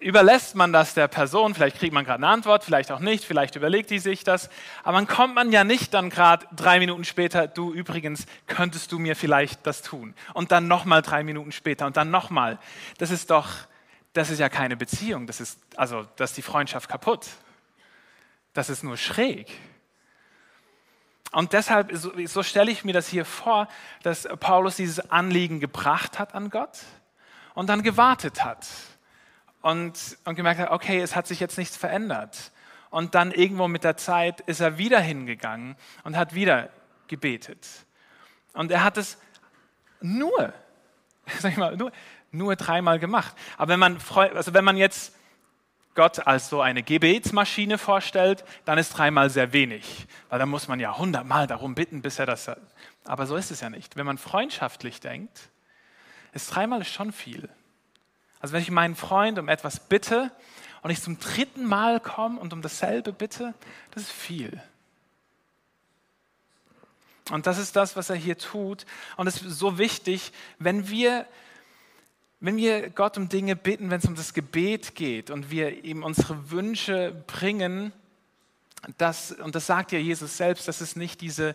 überlässt 0.00 0.54
man 0.54 0.72
das 0.72 0.94
der 0.94 1.08
Person, 1.08 1.54
vielleicht 1.54 1.78
kriegt 1.78 1.94
man 1.94 2.04
gerade 2.04 2.18
eine 2.18 2.28
Antwort, 2.28 2.64
vielleicht 2.64 2.92
auch 2.92 3.00
nicht, 3.00 3.24
vielleicht 3.24 3.56
überlegt 3.56 3.90
die 3.90 3.98
sich 3.98 4.22
das, 4.22 4.50
aber 4.82 4.98
dann 4.98 5.06
kommt 5.06 5.34
man 5.34 5.50
ja 5.50 5.64
nicht 5.64 5.94
dann 5.94 6.10
gerade 6.10 6.46
drei 6.54 6.78
Minuten 6.78 7.04
später, 7.04 7.46
du 7.48 7.72
übrigens, 7.72 8.26
könntest 8.46 8.92
du 8.92 8.98
mir 8.98 9.16
vielleicht 9.16 9.66
das 9.66 9.80
tun? 9.80 10.14
Und 10.34 10.52
dann 10.52 10.68
nochmal 10.68 11.00
drei 11.00 11.22
Minuten 11.22 11.52
später 11.52 11.86
und 11.86 11.96
dann 11.96 12.10
nochmal. 12.10 12.58
Das 12.98 13.10
ist 13.10 13.30
doch, 13.30 13.48
das 14.14 14.30
ist 14.30 14.38
ja 14.38 14.48
keine 14.48 14.76
Beziehung, 14.76 15.26
das 15.26 15.40
ist, 15.40 15.60
also, 15.76 16.04
das 16.16 16.30
ist 16.30 16.36
die 16.36 16.42
Freundschaft 16.42 16.88
kaputt. 16.88 17.28
Das 18.54 18.70
ist 18.70 18.84
nur 18.84 18.96
schräg. 18.96 19.50
Und 21.32 21.52
deshalb, 21.52 21.90
so, 21.96 22.12
so 22.26 22.44
stelle 22.44 22.70
ich 22.70 22.84
mir 22.84 22.92
das 22.92 23.08
hier 23.08 23.24
vor, 23.24 23.66
dass 24.04 24.28
Paulus 24.38 24.76
dieses 24.76 25.10
Anliegen 25.10 25.58
gebracht 25.58 26.20
hat 26.20 26.34
an 26.34 26.48
Gott 26.48 26.78
und 27.54 27.68
dann 27.68 27.82
gewartet 27.82 28.44
hat 28.44 28.66
und, 29.60 30.16
und 30.24 30.36
gemerkt 30.36 30.60
hat, 30.60 30.70
okay, 30.70 31.00
es 31.00 31.16
hat 31.16 31.26
sich 31.26 31.40
jetzt 31.40 31.58
nichts 31.58 31.76
verändert. 31.76 32.52
Und 32.90 33.16
dann 33.16 33.32
irgendwo 33.32 33.66
mit 33.66 33.82
der 33.82 33.96
Zeit 33.96 34.40
ist 34.42 34.60
er 34.60 34.78
wieder 34.78 35.00
hingegangen 35.00 35.74
und 36.04 36.16
hat 36.16 36.34
wieder 36.34 36.70
gebetet. 37.08 37.66
Und 38.52 38.70
er 38.70 38.84
hat 38.84 38.96
es 38.96 39.18
nur, 40.00 40.52
sag 41.40 41.50
ich 41.50 41.58
mal, 41.58 41.76
nur, 41.76 41.90
nur 42.34 42.56
dreimal 42.56 42.98
gemacht. 42.98 43.34
Aber 43.56 43.72
wenn 43.72 43.80
man, 43.80 43.98
also 44.34 44.54
wenn 44.54 44.64
man 44.64 44.76
jetzt 44.76 45.14
Gott 45.94 46.26
als 46.26 46.48
so 46.48 46.60
eine 46.60 46.82
Gebetsmaschine 46.82 47.78
vorstellt, 47.78 48.44
dann 48.64 48.78
ist 48.78 48.90
dreimal 48.90 49.30
sehr 49.30 49.52
wenig, 49.52 50.06
weil 50.28 50.38
dann 50.38 50.48
muss 50.48 50.66
man 50.66 50.80
ja 50.80 50.98
hundertmal 50.98 51.46
darum 51.46 51.74
bitten, 51.74 52.02
bis 52.02 52.18
er 52.18 52.26
das. 52.26 52.50
Aber 53.04 53.26
so 53.26 53.36
ist 53.36 53.50
es 53.50 53.60
ja 53.60 53.70
nicht. 53.70 53.96
Wenn 53.96 54.06
man 54.06 54.18
freundschaftlich 54.18 55.00
denkt, 55.00 55.50
ist 56.32 56.52
dreimal 56.54 56.84
schon 56.84 57.12
viel. 57.12 57.48
Also 58.40 58.52
wenn 58.52 58.62
ich 58.62 58.70
meinen 58.70 58.96
Freund 58.96 59.38
um 59.38 59.48
etwas 59.48 59.80
bitte 59.80 60.30
und 60.82 60.90
ich 60.90 61.00
zum 61.00 61.18
dritten 61.18 61.64
Mal 61.64 62.00
komme 62.00 62.38
und 62.40 62.52
um 62.52 62.60
dasselbe 62.60 63.12
bitte, 63.12 63.54
das 63.92 64.02
ist 64.02 64.12
viel. 64.12 64.60
Und 67.30 67.46
das 67.46 67.58
ist 67.58 67.76
das, 67.76 67.96
was 67.96 68.10
er 68.10 68.16
hier 68.16 68.36
tut. 68.36 68.84
Und 69.16 69.26
es 69.26 69.40
ist 69.40 69.58
so 69.58 69.78
wichtig, 69.78 70.32
wenn 70.58 70.88
wir 70.90 71.26
wenn 72.44 72.58
wir 72.58 72.90
Gott 72.90 73.16
um 73.16 73.28
Dinge 73.28 73.56
bitten, 73.56 73.90
wenn 73.90 74.00
es 74.00 74.04
um 74.04 74.14
das 74.14 74.34
Gebet 74.34 74.94
geht 74.94 75.30
und 75.30 75.50
wir 75.50 75.82
ihm 75.84 76.02
unsere 76.02 76.50
Wünsche 76.50 77.24
bringen, 77.26 77.92
das, 78.98 79.32
und 79.32 79.54
das 79.54 79.66
sagt 79.66 79.92
ja 79.92 79.98
Jesus 79.98 80.36
selbst, 80.36 80.68
dass 80.68 80.82
es 80.82 80.94
nicht 80.94 81.22
diese 81.22 81.54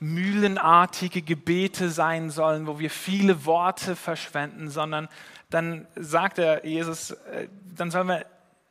mühlenartige 0.00 1.22
Gebete 1.22 1.90
sein 1.90 2.30
sollen, 2.30 2.66
wo 2.66 2.78
wir 2.80 2.90
viele 2.90 3.44
Worte 3.44 3.94
verschwenden, 3.94 4.68
sondern 4.68 5.08
dann 5.48 5.86
sagt 5.94 6.38
er 6.38 6.66
Jesus, 6.66 7.12
äh, 7.12 7.48
dann 7.76 7.92
sollen 7.92 8.08
wir 8.08 8.26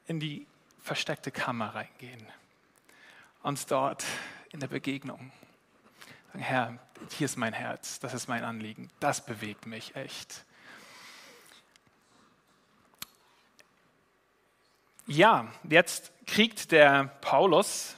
in 0.07 0.19
die 0.19 0.45
versteckte 0.83 1.31
Kammer 1.31 1.73
reingehen, 1.73 2.21
uns 3.43 3.65
dort 3.65 4.03
in 4.51 4.59
der 4.59 4.67
Begegnung 4.67 5.31
sagen, 6.35 6.43
Herr, 6.43 6.77
hier 7.11 7.25
ist 7.25 7.37
mein 7.37 7.53
Herz, 7.53 7.99
das 7.99 8.13
ist 8.13 8.27
mein 8.27 8.43
Anliegen, 8.43 8.89
das 8.99 9.25
bewegt 9.25 9.65
mich 9.65 9.95
echt. 9.95 10.43
Ja, 15.07 15.47
jetzt 15.63 16.11
kriegt 16.25 16.71
der 16.71 17.05
Paulus 17.21 17.95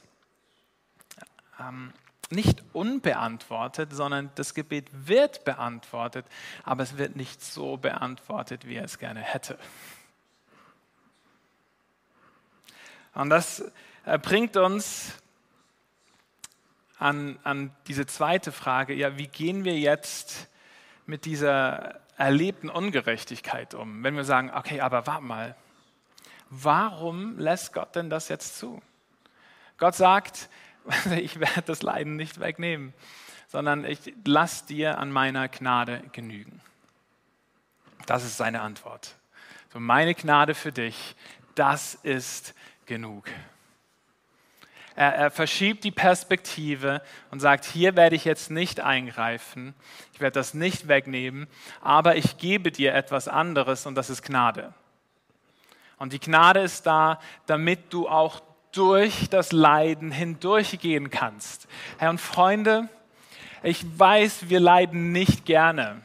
ähm, 1.58 1.94
nicht 2.28 2.62
unbeantwortet, 2.74 3.94
sondern 3.94 4.30
das 4.34 4.52
Gebet 4.52 4.90
wird 4.92 5.44
beantwortet, 5.44 6.26
aber 6.64 6.82
es 6.82 6.98
wird 6.98 7.16
nicht 7.16 7.42
so 7.42 7.78
beantwortet, 7.78 8.66
wie 8.66 8.76
er 8.76 8.84
es 8.84 8.98
gerne 8.98 9.20
hätte. 9.20 9.58
Und 13.14 13.30
das 13.30 13.64
äh, 14.04 14.18
bringt 14.18 14.58
uns 14.58 15.14
an, 16.98 17.38
an 17.42 17.74
diese 17.86 18.04
zweite 18.04 18.52
Frage, 18.52 18.92
ja, 18.92 19.16
wie 19.16 19.28
gehen 19.28 19.64
wir 19.64 19.78
jetzt 19.78 20.48
mit 21.06 21.24
dieser 21.24 22.00
erlebten 22.18 22.68
Ungerechtigkeit 22.68 23.72
um? 23.72 24.04
Wenn 24.04 24.14
wir 24.14 24.24
sagen, 24.24 24.50
okay, 24.54 24.82
aber 24.82 25.06
warte 25.06 25.24
mal, 25.24 25.56
warum 26.50 27.38
lässt 27.38 27.72
Gott 27.72 27.94
denn 27.96 28.10
das 28.10 28.28
jetzt 28.28 28.58
zu? 28.58 28.80
Gott 29.78 29.94
sagt, 29.94 30.48
ich 31.16 31.40
werde 31.40 31.62
das 31.62 31.82
Leiden 31.82 32.16
nicht 32.16 32.40
wegnehmen, 32.40 32.92
sondern 33.48 33.84
ich 33.84 34.14
lass 34.24 34.66
dir 34.66 34.98
an 34.98 35.10
meiner 35.10 35.48
Gnade 35.48 36.02
genügen. 36.12 36.60
Das 38.06 38.24
ist 38.24 38.36
seine 38.36 38.62
Antwort. 38.62 39.16
So 39.72 39.80
meine 39.80 40.14
Gnade 40.14 40.54
für 40.54 40.72
dich, 40.72 41.14
das 41.54 41.94
ist 41.94 42.54
genug. 42.86 43.26
Er, 44.96 45.14
er, 45.14 45.30
verschiebt 45.30 45.84
die 45.84 45.92
Perspektive 45.92 47.02
und 47.30 47.38
sagt, 47.38 47.64
hier 47.64 47.94
werde 47.94 48.16
ich 48.16 48.24
jetzt 48.24 48.50
nicht 48.50 48.80
eingreifen, 48.80 49.74
ich 50.12 50.20
werde 50.20 50.34
das 50.34 50.54
nicht 50.54 50.88
wegnehmen, 50.88 51.46
aber 51.80 52.16
ich 52.16 52.38
gebe 52.38 52.72
dir 52.72 52.94
etwas 52.94 53.28
anderes 53.28 53.86
und 53.86 53.94
das 53.94 54.10
ist 54.10 54.22
Gnade. 54.22 54.74
Und 55.98 56.12
die 56.12 56.20
Gnade 56.20 56.60
ist 56.60 56.86
da, 56.86 57.18
damit 57.46 57.92
du 57.92 58.08
auch 58.08 58.40
durch 58.72 59.28
das 59.30 59.52
Leiden 59.52 60.10
hindurchgehen 60.10 61.10
kannst. 61.10 61.66
Herr 61.98 62.10
und 62.10 62.20
Freunde, 62.20 62.88
ich 63.62 63.84
weiß, 63.98 64.48
wir 64.48 64.60
leiden 64.60 65.12
nicht 65.12 65.44
gerne. 65.44 66.02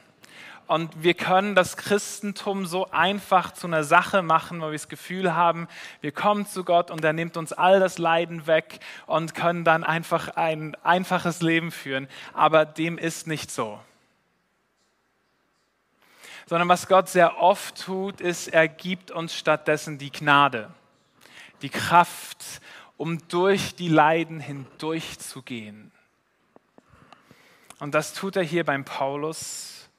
Und 0.65 1.03
wir 1.03 1.13
können 1.13 1.55
das 1.55 1.77
Christentum 1.77 2.65
so 2.65 2.89
einfach 2.89 3.51
zu 3.53 3.67
einer 3.67 3.83
Sache 3.83 4.23
machen, 4.23 4.61
wo 4.61 4.65
wir 4.65 4.71
das 4.71 4.87
Gefühl 4.87 5.35
haben, 5.35 5.67
wir 6.01 6.11
kommen 6.11 6.47
zu 6.47 6.63
Gott 6.63 6.89
und 6.89 7.03
er 7.03 7.13
nimmt 7.13 7.37
uns 7.37 7.53
all 7.53 7.79
das 7.79 7.97
Leiden 7.97 8.47
weg 8.47 8.79
und 9.05 9.35
können 9.35 9.65
dann 9.65 9.83
einfach 9.83 10.29
ein 10.29 10.75
einfaches 10.83 11.41
Leben 11.41 11.69
führen. 11.69 12.07
Aber 12.33 12.65
dem 12.65 12.97
ist 12.97 13.27
nicht 13.27 13.51
so 13.51 13.79
sondern 16.45 16.69
was 16.69 16.87
Gott 16.87 17.09
sehr 17.09 17.39
oft 17.39 17.81
tut, 17.81 18.21
ist, 18.21 18.47
er 18.47 18.67
gibt 18.67 19.11
uns 19.11 19.35
stattdessen 19.35 19.97
die 19.97 20.11
Gnade, 20.11 20.73
die 21.61 21.69
Kraft, 21.69 22.61
um 22.97 23.25
durch 23.27 23.75
die 23.75 23.87
Leiden 23.87 24.39
hindurchzugehen. 24.39 25.91
Und 27.79 27.93
das 27.93 28.13
tut 28.13 28.35
er 28.35 28.43
hier 28.43 28.63
beim 28.63 28.85
Paulus. 28.85 29.89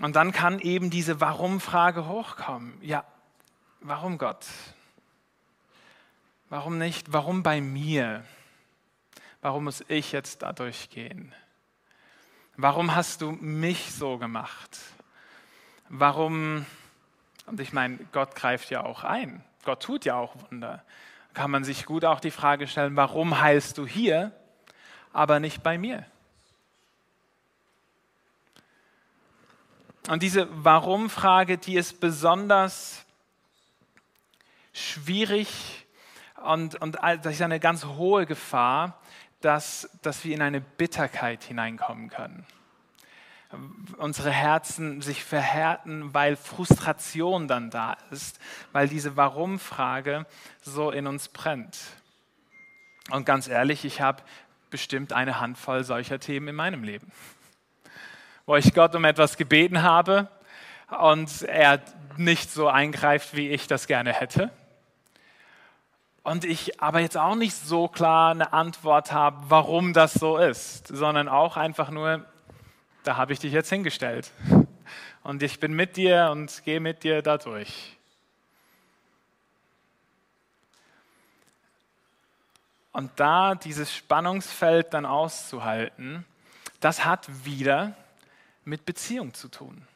Und 0.00 0.16
dann 0.16 0.32
kann 0.32 0.58
eben 0.58 0.90
diese 0.90 1.20
Warum-Frage 1.20 2.06
hochkommen. 2.06 2.78
Ja, 2.82 3.04
warum 3.80 4.18
Gott? 4.18 4.46
Warum 6.48 6.78
nicht? 6.78 7.12
Warum 7.12 7.42
bei 7.42 7.60
mir? 7.60 8.24
Warum 9.40 9.64
muss 9.64 9.84
ich 9.88 10.12
jetzt 10.12 10.42
da 10.42 10.52
durchgehen? 10.52 11.34
Warum 12.56 12.94
hast 12.94 13.20
du 13.20 13.32
mich 13.32 13.92
so 13.92 14.16
gemacht? 14.16 14.78
Warum, 15.88 16.64
und 17.46 17.58
ich 17.58 17.72
meine, 17.72 17.98
Gott 18.12 18.36
greift 18.36 18.70
ja 18.70 18.84
auch 18.84 19.02
ein. 19.02 19.42
Gott 19.64 19.82
tut 19.82 20.04
ja 20.04 20.14
auch 20.14 20.36
Wunder. 20.50 20.84
Kann 21.32 21.50
man 21.50 21.64
sich 21.64 21.84
gut 21.84 22.04
auch 22.04 22.20
die 22.20 22.30
Frage 22.30 22.68
stellen, 22.68 22.94
warum 22.94 23.40
heilst 23.40 23.76
du 23.78 23.86
hier, 23.86 24.30
aber 25.12 25.40
nicht 25.40 25.64
bei 25.64 25.78
mir? 25.78 26.06
Und 30.08 30.22
diese 30.22 30.46
Warum-Frage, 30.64 31.58
die 31.58 31.76
ist 31.76 31.98
besonders 31.98 33.04
schwierig 34.72 35.86
und, 36.44 36.80
und 36.80 36.96
das 36.96 37.26
ist 37.26 37.42
eine 37.42 37.58
ganz 37.58 37.84
hohe 37.84 38.26
Gefahr, 38.26 39.00
dass, 39.44 39.90
dass 40.02 40.24
wir 40.24 40.34
in 40.34 40.42
eine 40.42 40.60
Bitterkeit 40.60 41.44
hineinkommen 41.44 42.08
können. 42.08 42.46
Unsere 43.98 44.30
Herzen 44.30 45.00
sich 45.00 45.22
verhärten, 45.22 46.12
weil 46.14 46.34
Frustration 46.34 47.46
dann 47.46 47.70
da 47.70 47.96
ist, 48.10 48.40
weil 48.72 48.88
diese 48.88 49.16
Warum-Frage 49.16 50.26
so 50.62 50.90
in 50.90 51.06
uns 51.06 51.28
brennt. 51.28 51.78
Und 53.10 53.26
ganz 53.26 53.46
ehrlich, 53.46 53.84
ich 53.84 54.00
habe 54.00 54.22
bestimmt 54.70 55.12
eine 55.12 55.40
Handvoll 55.40 55.84
solcher 55.84 56.18
Themen 56.18 56.48
in 56.48 56.54
meinem 56.56 56.82
Leben, 56.82 57.12
wo 58.46 58.56
ich 58.56 58.74
Gott 58.74 58.94
um 58.94 59.04
etwas 59.04 59.36
gebeten 59.36 59.82
habe 59.82 60.28
und 60.98 61.42
er 61.42 61.80
nicht 62.16 62.50
so 62.50 62.68
eingreift, 62.68 63.36
wie 63.36 63.50
ich 63.50 63.66
das 63.66 63.86
gerne 63.86 64.12
hätte 64.12 64.50
und 66.24 66.44
ich 66.44 66.80
aber 66.80 67.00
jetzt 67.00 67.18
auch 67.18 67.36
nicht 67.36 67.54
so 67.54 67.86
klar 67.86 68.30
eine 68.30 68.52
Antwort 68.52 69.12
habe, 69.12 69.44
warum 69.48 69.92
das 69.92 70.14
so 70.14 70.38
ist, 70.38 70.88
sondern 70.88 71.28
auch 71.28 71.56
einfach 71.56 71.90
nur, 71.90 72.24
da 73.04 73.16
habe 73.16 73.34
ich 73.34 73.38
dich 73.38 73.52
jetzt 73.52 73.68
hingestellt. 73.68 74.32
Und 75.22 75.42
ich 75.42 75.60
bin 75.60 75.74
mit 75.74 75.96
dir 75.96 76.30
und 76.32 76.64
gehe 76.64 76.80
mit 76.80 77.04
dir 77.04 77.22
da 77.22 77.36
durch. 77.36 77.96
Und 82.92 83.10
da 83.16 83.54
dieses 83.54 83.94
Spannungsfeld 83.94 84.94
dann 84.94 85.04
auszuhalten, 85.04 86.24
das 86.80 87.04
hat 87.04 87.44
wieder 87.44 87.94
mit 88.64 88.86
Beziehung 88.86 89.34
zu 89.34 89.48
tun. 89.48 89.86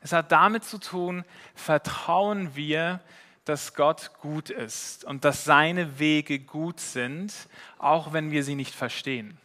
Es 0.00 0.12
hat 0.12 0.32
damit 0.32 0.64
zu 0.64 0.78
tun, 0.78 1.24
vertrauen 1.54 2.54
wir 2.54 3.00
dass 3.48 3.74
Gott 3.74 4.10
gut 4.20 4.50
ist 4.50 5.04
und 5.04 5.24
dass 5.24 5.44
seine 5.44 5.98
Wege 5.98 6.38
gut 6.38 6.80
sind, 6.80 7.32
auch 7.78 8.12
wenn 8.12 8.30
wir 8.30 8.44
sie 8.44 8.54
nicht 8.54 8.74
verstehen. 8.74 9.38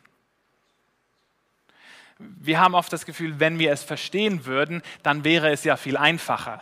Wir 2.19 2.59
haben 2.59 2.75
oft 2.75 2.91
das 2.91 3.05
Gefühl, 3.05 3.39
wenn 3.39 3.59
wir 3.59 3.71
es 3.71 3.83
verstehen 3.83 4.45
würden, 4.45 4.81
dann 5.01 5.23
wäre 5.23 5.51
es 5.51 5.63
ja 5.63 5.77
viel 5.77 5.97
einfacher. 5.97 6.61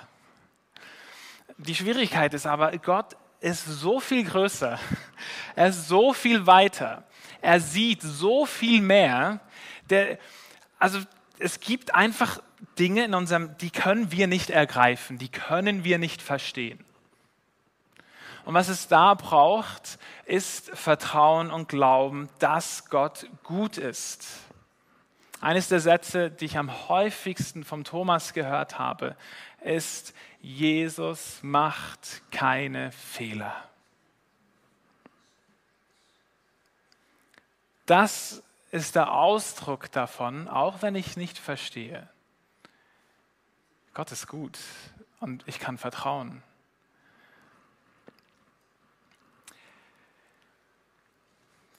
Die 1.58 1.76
Schwierigkeit 1.76 2.34
ist 2.34 2.46
aber, 2.46 2.72
Gott 2.78 3.16
ist 3.40 3.66
so 3.66 4.00
viel 4.00 4.24
größer 4.24 4.80
Er 5.56 5.68
ist 5.68 5.88
so 5.88 6.14
viel 6.14 6.46
weiter. 6.48 7.04
Er 7.42 7.60
sieht 7.60 8.02
so 8.02 8.46
viel 8.46 8.82
mehr. 8.82 9.40
Der, 9.90 10.18
also 10.80 11.00
es 11.40 11.60
gibt 11.60 11.96
einfach 11.96 12.42
Dinge 12.78 13.04
in 13.04 13.14
unserem, 13.14 13.58
die 13.58 13.72
können 13.72 14.12
wir 14.12 14.28
nicht 14.28 14.50
ergreifen, 14.50 15.18
die 15.18 15.30
können 15.30 15.84
wir 15.84 15.98
nicht 15.98 16.22
verstehen. 16.22 16.84
Und 18.46 18.54
was 18.54 18.70
es 18.70 18.88
da 18.88 19.14
braucht, 19.14 20.00
ist 20.26 20.70
Vertrauen 20.72 21.52
und 21.52 21.70
Glauben, 21.70 22.30
dass 22.40 22.90
Gott 22.90 23.28
gut 23.44 23.78
ist. 23.78 24.28
Eines 25.42 25.70
der 25.70 25.80
Sätze, 25.80 26.30
die 26.30 26.46
ich 26.46 26.58
am 26.58 26.90
häufigsten 26.90 27.64
vom 27.64 27.84
Thomas 27.84 28.34
gehört 28.34 28.78
habe, 28.80 29.16
ist, 29.64 30.14
Jesus 30.40 31.40
macht 31.42 32.22
keine 32.32 32.92
Fehler. 32.92 33.56
Das 37.86 38.44
ist 38.72 38.96
der 38.96 39.12
Ausdruck 39.12 39.92
davon, 39.92 40.48
auch 40.48 40.82
wenn 40.82 40.96
ich 40.96 41.18
nicht 41.18 41.38
verstehe. 41.38 42.08
Gott 43.94 44.12
ist 44.12 44.28
gut 44.28 44.58
und 45.20 45.44
ich 45.48 45.60
kann 45.60 45.78
vertrauen. 45.78 46.42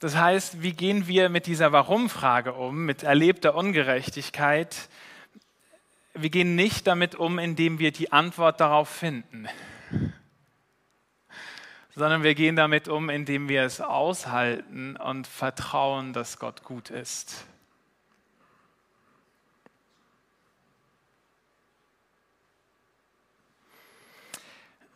Das 0.02 0.16
heißt, 0.16 0.62
wie 0.64 0.72
gehen 0.72 1.06
wir 1.06 1.28
mit 1.28 1.46
dieser 1.46 1.70
Warum-Frage 1.70 2.54
um, 2.54 2.86
mit 2.86 3.04
erlebter 3.04 3.54
Ungerechtigkeit? 3.54 4.88
Wir 6.12 6.28
gehen 6.28 6.56
nicht 6.56 6.88
damit 6.88 7.14
um, 7.14 7.38
indem 7.38 7.78
wir 7.78 7.92
die 7.92 8.10
Antwort 8.10 8.58
darauf 8.58 8.88
finden, 8.88 9.46
sondern 11.94 12.24
wir 12.24 12.34
gehen 12.34 12.56
damit 12.56 12.88
um, 12.88 13.10
indem 13.10 13.48
wir 13.48 13.62
es 13.62 13.80
aushalten 13.80 14.96
und 14.96 15.28
vertrauen, 15.28 16.12
dass 16.12 16.40
Gott 16.40 16.64
gut 16.64 16.90
ist. 16.90 17.46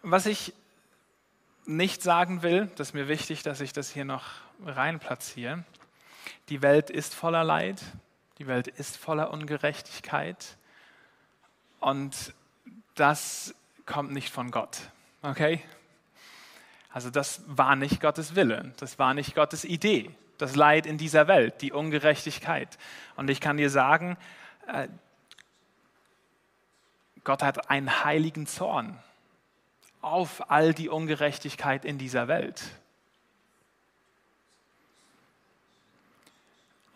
Was 0.02 0.26
ich 0.26 0.52
nicht 1.64 2.02
sagen 2.02 2.42
will, 2.42 2.68
das 2.74 2.88
ist 2.88 2.94
mir 2.94 3.06
wichtig, 3.06 3.44
dass 3.44 3.60
ich 3.60 3.72
das 3.72 3.92
hier 3.92 4.04
noch 4.04 4.45
rein 4.64 4.98
platziere. 4.98 5.64
Die 6.48 6.62
Welt 6.62 6.90
ist 6.90 7.14
voller 7.14 7.44
Leid, 7.44 7.82
die 8.38 8.46
Welt 8.46 8.68
ist 8.68 8.96
voller 8.96 9.30
Ungerechtigkeit 9.32 10.56
und 11.80 12.34
das 12.94 13.54
kommt 13.84 14.12
nicht 14.12 14.30
von 14.30 14.50
Gott. 14.50 14.78
Okay? 15.22 15.62
Also 16.92 17.10
das 17.10 17.42
war 17.46 17.76
nicht 17.76 18.00
Gottes 18.00 18.34
Wille, 18.34 18.72
das 18.78 18.98
war 18.98 19.14
nicht 19.14 19.34
Gottes 19.34 19.64
Idee, 19.64 20.10
das 20.38 20.56
Leid 20.56 20.86
in 20.86 20.98
dieser 20.98 21.28
Welt, 21.28 21.60
die 21.62 21.72
Ungerechtigkeit. 21.72 22.78
Und 23.16 23.28
ich 23.28 23.40
kann 23.40 23.56
dir 23.56 23.70
sagen, 23.70 24.16
äh, 24.66 24.88
Gott 27.24 27.42
hat 27.42 27.70
einen 27.70 28.04
heiligen 28.04 28.46
Zorn 28.46 28.98
auf 30.00 30.50
all 30.50 30.72
die 30.72 30.88
Ungerechtigkeit 30.88 31.84
in 31.84 31.98
dieser 31.98 32.28
Welt. 32.28 32.62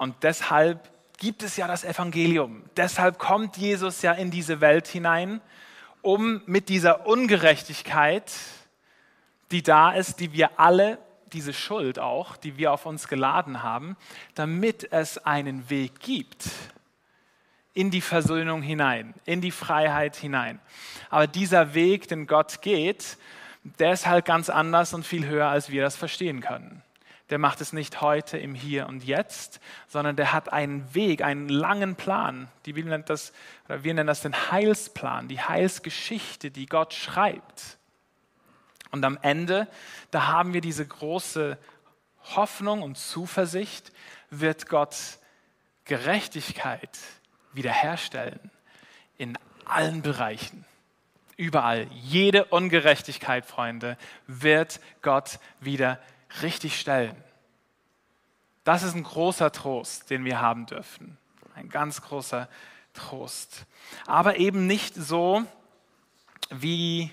Und 0.00 0.22
deshalb 0.22 0.90
gibt 1.18 1.42
es 1.42 1.58
ja 1.58 1.68
das 1.68 1.84
Evangelium. 1.84 2.64
Deshalb 2.74 3.18
kommt 3.18 3.58
Jesus 3.58 4.00
ja 4.00 4.12
in 4.12 4.30
diese 4.30 4.62
Welt 4.62 4.88
hinein, 4.88 5.42
um 6.00 6.40
mit 6.46 6.70
dieser 6.70 7.06
Ungerechtigkeit, 7.06 8.32
die 9.50 9.62
da 9.62 9.92
ist, 9.92 10.18
die 10.20 10.32
wir 10.32 10.58
alle, 10.58 10.96
diese 11.34 11.52
Schuld 11.52 11.98
auch, 11.98 12.38
die 12.38 12.56
wir 12.56 12.72
auf 12.72 12.86
uns 12.86 13.08
geladen 13.08 13.62
haben, 13.62 13.98
damit 14.34 14.90
es 14.90 15.18
einen 15.18 15.68
Weg 15.68 16.00
gibt 16.00 16.48
in 17.74 17.90
die 17.90 18.00
Versöhnung 18.00 18.62
hinein, 18.62 19.12
in 19.26 19.42
die 19.42 19.50
Freiheit 19.50 20.16
hinein. 20.16 20.60
Aber 21.10 21.26
dieser 21.26 21.74
Weg, 21.74 22.08
den 22.08 22.26
Gott 22.26 22.62
geht, 22.62 23.18
der 23.78 23.92
ist 23.92 24.06
halt 24.06 24.24
ganz 24.24 24.48
anders 24.48 24.94
und 24.94 25.04
viel 25.04 25.26
höher, 25.26 25.48
als 25.48 25.68
wir 25.68 25.82
das 25.82 25.94
verstehen 25.94 26.40
können 26.40 26.82
der 27.30 27.38
macht 27.38 27.60
es 27.60 27.72
nicht 27.72 28.00
heute 28.00 28.38
im 28.38 28.54
Hier 28.54 28.88
und 28.88 29.04
Jetzt, 29.04 29.60
sondern 29.86 30.16
der 30.16 30.32
hat 30.32 30.52
einen 30.52 30.94
Weg, 30.94 31.22
einen 31.22 31.48
langen 31.48 31.94
Plan. 31.94 32.48
Die 32.66 32.72
Bibel 32.72 32.90
nennt 32.90 33.08
das, 33.08 33.32
oder 33.66 33.84
wir 33.84 33.94
nennen 33.94 34.08
das 34.08 34.22
den 34.22 34.34
Heilsplan, 34.50 35.28
die 35.28 35.40
Heilsgeschichte, 35.40 36.50
die 36.50 36.66
Gott 36.66 36.92
schreibt. 36.92 37.78
Und 38.90 39.04
am 39.04 39.18
Ende, 39.22 39.68
da 40.10 40.26
haben 40.26 40.52
wir 40.52 40.60
diese 40.60 40.84
große 40.84 41.56
Hoffnung 42.34 42.82
und 42.82 42.98
Zuversicht, 42.98 43.92
wird 44.30 44.68
Gott 44.68 44.96
Gerechtigkeit 45.84 46.98
wiederherstellen 47.52 48.50
in 49.18 49.38
allen 49.64 50.02
Bereichen. 50.02 50.64
Überall, 51.36 51.86
jede 51.92 52.44
Ungerechtigkeit, 52.46 53.46
Freunde, 53.46 53.96
wird 54.26 54.80
Gott 55.00 55.38
wiederherstellen 55.60 56.10
richtig 56.42 56.78
stellen. 56.78 57.16
Das 58.64 58.82
ist 58.82 58.94
ein 58.94 59.02
großer 59.02 59.52
Trost, 59.52 60.10
den 60.10 60.24
wir 60.24 60.40
haben 60.40 60.66
dürfen. 60.66 61.16
Ein 61.54 61.68
ganz 61.68 62.02
großer 62.02 62.48
Trost. 62.94 63.66
Aber 64.06 64.36
eben 64.36 64.66
nicht 64.66 64.94
so, 64.94 65.44
wie, 66.50 67.10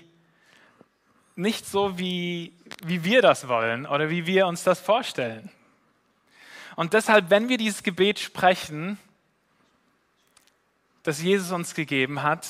nicht 1.36 1.66
so 1.66 1.98
wie, 1.98 2.52
wie 2.84 3.04
wir 3.04 3.22
das 3.22 3.48
wollen 3.48 3.86
oder 3.86 4.10
wie 4.10 4.26
wir 4.26 4.46
uns 4.46 4.62
das 4.62 4.80
vorstellen. 4.80 5.50
Und 6.76 6.92
deshalb, 6.92 7.30
wenn 7.30 7.48
wir 7.48 7.58
dieses 7.58 7.82
Gebet 7.82 8.18
sprechen, 8.18 8.98
das 11.02 11.20
Jesus 11.22 11.50
uns 11.50 11.74
gegeben 11.74 12.22
hat, 12.22 12.46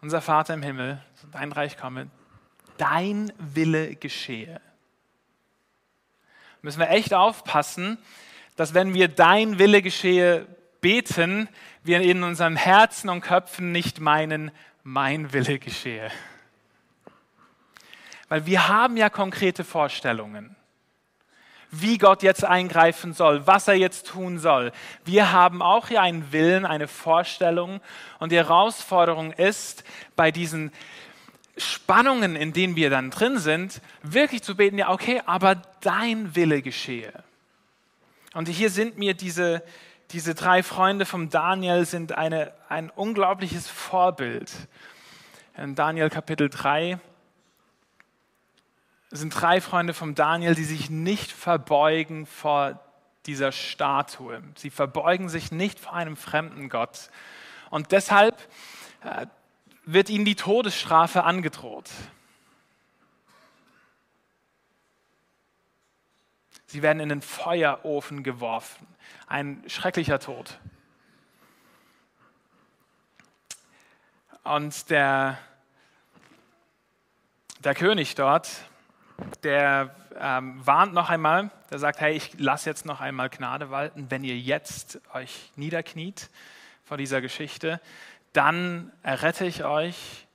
unser 0.00 0.22
Vater 0.22 0.54
im 0.54 0.62
Himmel, 0.62 1.02
dein 1.32 1.50
Reich 1.52 1.76
komme, 1.76 2.08
dein 2.78 3.32
Wille 3.38 3.96
geschehe 3.96 4.60
müssen 6.62 6.80
wir 6.80 6.90
echt 6.90 7.14
aufpassen, 7.14 7.98
dass 8.56 8.74
wenn 8.74 8.94
wir 8.94 9.08
dein 9.08 9.58
Wille 9.58 9.82
geschehe 9.82 10.46
beten, 10.80 11.48
wir 11.82 12.00
in 12.00 12.22
unseren 12.22 12.56
Herzen 12.56 13.08
und 13.08 13.20
Köpfen 13.20 13.72
nicht 13.72 14.00
meinen, 14.00 14.50
mein 14.82 15.32
Wille 15.32 15.58
geschehe. 15.58 16.10
Weil 18.28 18.46
wir 18.46 18.68
haben 18.68 18.96
ja 18.96 19.08
konkrete 19.08 19.64
Vorstellungen, 19.64 20.54
wie 21.70 21.98
Gott 21.98 22.22
jetzt 22.22 22.44
eingreifen 22.44 23.12
soll, 23.12 23.46
was 23.46 23.68
er 23.68 23.74
jetzt 23.74 24.06
tun 24.06 24.38
soll. 24.38 24.72
Wir 25.04 25.32
haben 25.32 25.62
auch 25.62 25.90
ja 25.90 26.02
einen 26.02 26.32
Willen, 26.32 26.66
eine 26.66 26.88
Vorstellung 26.88 27.80
und 28.18 28.32
die 28.32 28.36
Herausforderung 28.36 29.32
ist, 29.32 29.84
bei 30.16 30.30
diesen 30.30 30.72
Spannungen, 31.58 32.36
in 32.36 32.52
denen 32.52 32.76
wir 32.76 32.90
dann 32.90 33.10
drin 33.10 33.38
sind, 33.38 33.80
wirklich 34.02 34.42
zu 34.42 34.56
beten, 34.56 34.78
ja, 34.78 34.90
okay, 34.90 35.22
aber 35.26 35.56
dein 35.80 36.34
Wille 36.34 36.62
geschehe. 36.62 37.12
Und 38.34 38.48
hier 38.48 38.70
sind 38.70 38.98
mir 38.98 39.14
diese, 39.14 39.62
diese 40.10 40.34
drei 40.34 40.62
Freunde 40.62 41.06
vom 41.06 41.30
Daniel 41.30 41.84
sind 41.84 42.12
eine, 42.12 42.52
ein 42.68 42.90
unglaubliches 42.90 43.68
Vorbild. 43.68 44.52
In 45.56 45.74
Daniel 45.74 46.08
Kapitel 46.10 46.48
3 46.48 46.98
sind 49.10 49.30
drei 49.30 49.60
Freunde 49.60 49.94
vom 49.94 50.14
Daniel, 50.14 50.54
die 50.54 50.64
sich 50.64 50.90
nicht 50.90 51.32
verbeugen 51.32 52.26
vor 52.26 52.80
dieser 53.26 53.52
Statue. 53.52 54.42
Sie 54.56 54.70
verbeugen 54.70 55.28
sich 55.28 55.50
nicht 55.50 55.80
vor 55.80 55.94
einem 55.94 56.16
fremden 56.16 56.68
Gott. 56.68 57.10
Und 57.70 57.92
deshalb 57.92 58.36
äh, 59.02 59.26
wird 59.90 60.10
ihnen 60.10 60.26
die 60.26 60.34
Todesstrafe 60.34 61.24
angedroht. 61.24 61.88
Sie 66.66 66.82
werden 66.82 67.00
in 67.00 67.08
den 67.08 67.22
Feuerofen 67.22 68.22
geworfen. 68.22 68.86
Ein 69.26 69.64
schrecklicher 69.66 70.20
Tod. 70.20 70.58
Und 74.44 74.90
der, 74.90 75.38
der 77.60 77.74
König 77.74 78.14
dort, 78.14 78.50
der 79.42 79.96
ähm, 80.20 80.66
warnt 80.66 80.92
noch 80.92 81.08
einmal, 81.08 81.50
der 81.70 81.78
sagt, 81.78 82.00
hey, 82.00 82.14
ich 82.14 82.38
lasse 82.38 82.68
jetzt 82.68 82.84
noch 82.84 83.00
einmal 83.00 83.30
Gnade 83.30 83.70
walten, 83.70 84.10
wenn 84.10 84.22
ihr 84.22 84.38
jetzt 84.38 85.00
euch 85.14 85.50
niederkniet 85.56 86.28
vor 86.84 86.98
dieser 86.98 87.22
Geschichte, 87.22 87.80
dann 88.32 88.92
errette 89.02 89.46
ich 89.46 89.64
euch 89.64 90.26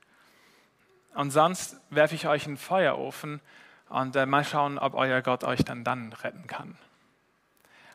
und 1.14 1.30
sonst 1.30 1.76
werfe 1.90 2.14
ich 2.14 2.26
euch 2.26 2.46
in 2.46 2.52
den 2.52 2.58
Feuerofen 2.58 3.40
und 3.88 4.16
äh, 4.16 4.26
mal 4.26 4.44
schauen, 4.44 4.78
ob 4.78 4.94
euer 4.94 5.22
Gott 5.22 5.44
euch 5.44 5.64
dann 5.64 5.84
dann 5.84 6.12
retten 6.12 6.46
kann. 6.46 6.76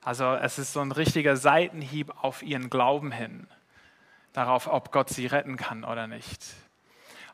Also 0.01 0.33
es 0.33 0.57
ist 0.57 0.73
so 0.73 0.79
ein 0.79 0.91
richtiger 0.91 1.35
Seitenhieb 1.35 2.13
auf 2.23 2.41
ihren 2.41 2.69
Glauben 2.69 3.11
hin, 3.11 3.47
darauf, 4.33 4.67
ob 4.67 4.91
Gott 4.91 5.09
sie 5.09 5.27
retten 5.27 5.57
kann 5.57 5.83
oder 5.83 6.07
nicht. 6.07 6.45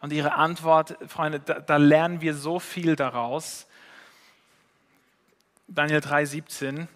Und 0.01 0.11
ihre 0.11 0.33
Antwort, 0.33 0.97
Freunde, 1.07 1.39
da, 1.39 1.59
da 1.59 1.77
lernen 1.77 2.21
wir 2.21 2.33
so 2.33 2.59
viel 2.59 2.95
daraus. 2.95 3.67
Daniel 5.67 5.99
3,17, 5.99 6.87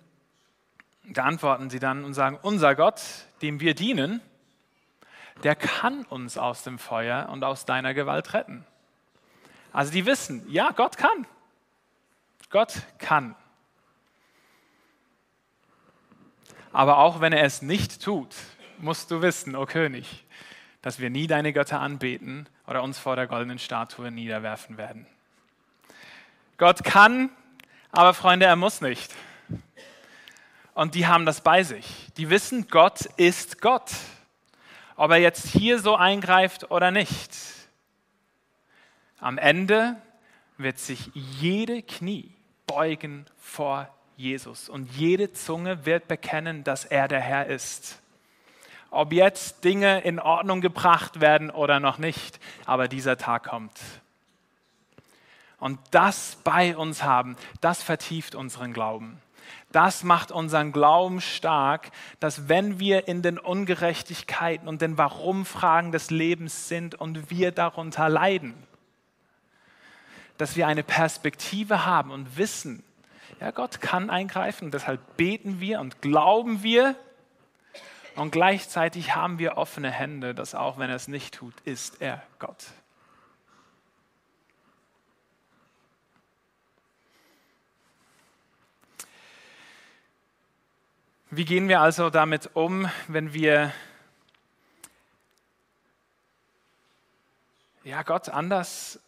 da 1.06 1.24
antworten 1.24 1.70
sie 1.70 1.80
dann 1.80 2.04
und 2.04 2.14
sagen, 2.14 2.38
unser 2.42 2.76
Gott, 2.76 3.02
dem 3.42 3.60
wir 3.60 3.74
dienen, 3.74 4.22
der 5.44 5.56
kann 5.56 6.04
uns 6.06 6.38
aus 6.38 6.64
dem 6.64 6.80
Feuer 6.80 7.30
und 7.30 7.44
aus 7.44 7.66
deiner 7.66 7.94
Gewalt 7.94 8.34
retten. 8.34 8.66
Also 9.72 9.92
die 9.92 10.06
wissen, 10.06 10.44
ja, 10.50 10.72
Gott 10.72 10.98
kann. 10.98 11.28
Gott 12.50 12.82
kann. 12.98 13.36
Aber 16.72 16.98
auch 16.98 17.22
wenn 17.22 17.34
er 17.34 17.44
es 17.44 17.62
nicht 17.62 18.04
tut, 18.04 18.36
musst 18.78 19.12
du 19.12 19.22
wissen, 19.22 19.56
o 19.56 19.64
oh 19.64 19.66
König, 19.66 20.26
dass 20.82 21.00
wir 21.00 21.10
nie 21.10 21.28
deine 21.28 21.54
Götter 21.54 21.80
anbeten 21.80 22.48
oder 22.68 22.84
uns 22.84 23.00
vor 23.00 23.16
der 23.16 23.28
goldenen 23.28 23.60
Statue 23.60 24.12
niederwerfen 24.12 24.78
werden. 24.78 25.08
Gott 26.58 26.84
kann, 26.84 27.30
aber 27.92 28.14
Freunde, 28.14 28.46
er 28.46 28.56
muss 28.56 28.82
nicht. 28.82 29.14
Und 30.74 30.96
die 30.96 31.08
haben 31.08 31.26
das 31.26 31.42
bei 31.42 31.64
sich. 31.64 32.08
Die 32.18 32.30
wissen, 32.30 32.68
Gott 32.68 33.06
ist 33.18 33.62
Gott. 33.62 33.92
Ob 35.00 35.12
er 35.12 35.18
jetzt 35.18 35.48
hier 35.48 35.80
so 35.80 35.96
eingreift 35.96 36.72
oder 36.72 36.92
nicht. 36.92 37.34
Am 39.22 39.38
Ende 39.38 39.96
wird 40.58 40.78
sich 40.78 41.10
jede 41.14 41.82
Knie 41.84 42.34
beugen 42.68 43.26
vor 43.38 43.88
Jesus 44.18 44.68
und 44.68 44.92
jede 44.98 45.32
Zunge 45.32 45.86
wird 45.86 46.10
bekennen, 46.10 46.66
dass 46.66 46.84
er 46.84 47.08
der 47.08 47.22
Herr 47.22 47.46
ist. 47.46 48.02
Ob 48.92 49.14
jetzt 49.14 49.64
Dinge 49.64 50.02
in 50.02 50.20
Ordnung 50.20 50.60
gebracht 50.60 51.22
werden 51.22 51.50
oder 51.50 51.80
noch 51.80 51.98
nicht, 51.98 52.38
aber 52.66 52.90
dieser 52.90 53.18
Tag 53.18 53.46
kommt. 53.46 53.80
Und 55.60 55.80
das 55.92 56.40
bei 56.44 56.76
uns 56.76 57.04
haben, 57.04 57.38
das 57.62 57.82
vertieft 57.82 58.36
unseren 58.36 58.74
Glauben. 58.74 59.22
Das 59.72 60.04
macht 60.04 60.32
unseren 60.32 60.72
Glauben 60.72 61.22
stark, 61.22 61.92
dass 62.20 62.50
wenn 62.50 62.80
wir 62.80 63.08
in 63.08 63.22
den 63.22 63.38
Ungerechtigkeiten 63.38 64.68
und 64.68 64.82
den 64.82 64.98
Warum-Fragen 64.98 65.92
des 65.92 66.10
Lebens 66.10 66.68
sind 66.68 66.96
und 66.96 67.30
wir 67.30 67.52
darunter 67.52 68.10
leiden, 68.10 68.56
dass 70.38 70.56
wir 70.56 70.68
eine 70.68 70.84
Perspektive 70.84 71.86
haben 71.86 72.12
und 72.12 72.38
wissen, 72.38 72.84
ja, 73.40 73.52
Gott 73.52 73.80
kann 73.80 74.10
eingreifen, 74.10 74.72
deshalb 74.72 75.18
beten 75.18 75.60
wir 75.60 75.80
und 75.80 76.02
glauben 76.02 76.64
wir 76.64 76.96
und 78.16 78.32
gleichzeitig 78.32 79.16
haben 79.16 79.40
wir 79.40 79.58
offene 79.58 79.92
Hände, 79.92 80.36
dass 80.36 80.56
auch 80.56 80.78
wenn 80.78 80.90
er 80.90 80.96
es 80.96 81.08
nicht 81.08 81.36
tut, 81.36 81.54
ist 81.64 82.02
er 82.02 82.22
Gott. 82.40 82.66
Wie 91.32 91.46
gehen 91.46 91.68
wir 91.68 91.80
also 91.80 92.10
damit 92.10 92.56
um, 92.56 92.90
wenn 93.08 93.34
wir 93.34 93.72
ja, 97.84 98.02
Gott 98.02 98.30
anders 98.30 99.00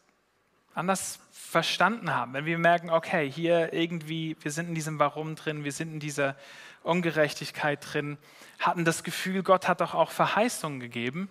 anders 0.73 1.19
verstanden 1.31 2.13
haben, 2.13 2.33
wenn 2.33 2.45
wir 2.45 2.57
merken, 2.57 2.89
okay, 2.89 3.29
hier 3.29 3.73
irgendwie, 3.73 4.37
wir 4.41 4.51
sind 4.51 4.69
in 4.69 4.75
diesem 4.75 4.99
Warum 4.99 5.35
drin, 5.35 5.63
wir 5.63 5.71
sind 5.71 5.93
in 5.93 5.99
dieser 5.99 6.37
Ungerechtigkeit 6.83 7.79
drin, 7.91 8.17
hatten 8.59 8.85
das 8.85 9.03
Gefühl, 9.03 9.43
Gott 9.43 9.67
hat 9.67 9.81
doch 9.81 9.93
auch 9.93 10.11
Verheißungen 10.11 10.79
gegeben 10.79 11.29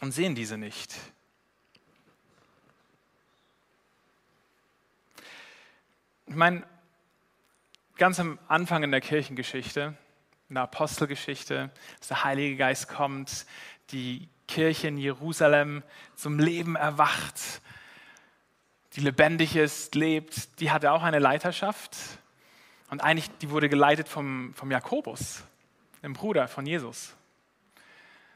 und 0.00 0.12
sehen 0.12 0.34
diese 0.34 0.56
nicht. 0.56 0.94
Ich 6.26 6.36
meine, 6.36 6.62
ganz 8.00 8.18
am 8.18 8.38
Anfang 8.48 8.82
in 8.82 8.90
der 8.90 9.00
Kirchengeschichte, 9.00 9.94
in 10.48 10.54
der 10.54 10.64
Apostelgeschichte, 10.64 11.70
dass 11.98 12.08
der 12.08 12.24
Heilige 12.24 12.56
Geist 12.56 12.88
kommt, 12.88 13.46
die 13.92 14.28
Kirche 14.48 14.88
in 14.88 14.98
Jerusalem 14.98 15.84
zum 16.16 16.40
Leben 16.40 16.74
erwacht 16.74 17.60
die 18.96 19.00
lebendig 19.00 19.56
ist, 19.56 19.94
lebt, 19.94 20.60
die 20.60 20.70
hatte 20.70 20.92
auch 20.92 21.02
eine 21.02 21.18
Leiterschaft. 21.18 21.96
Und 22.90 23.00
eigentlich, 23.00 23.30
die 23.38 23.50
wurde 23.50 23.68
geleitet 23.68 24.08
vom, 24.08 24.52
vom 24.54 24.70
Jakobus, 24.70 25.44
dem 26.02 26.12
Bruder 26.12 26.48
von 26.48 26.66
Jesus. 26.66 27.14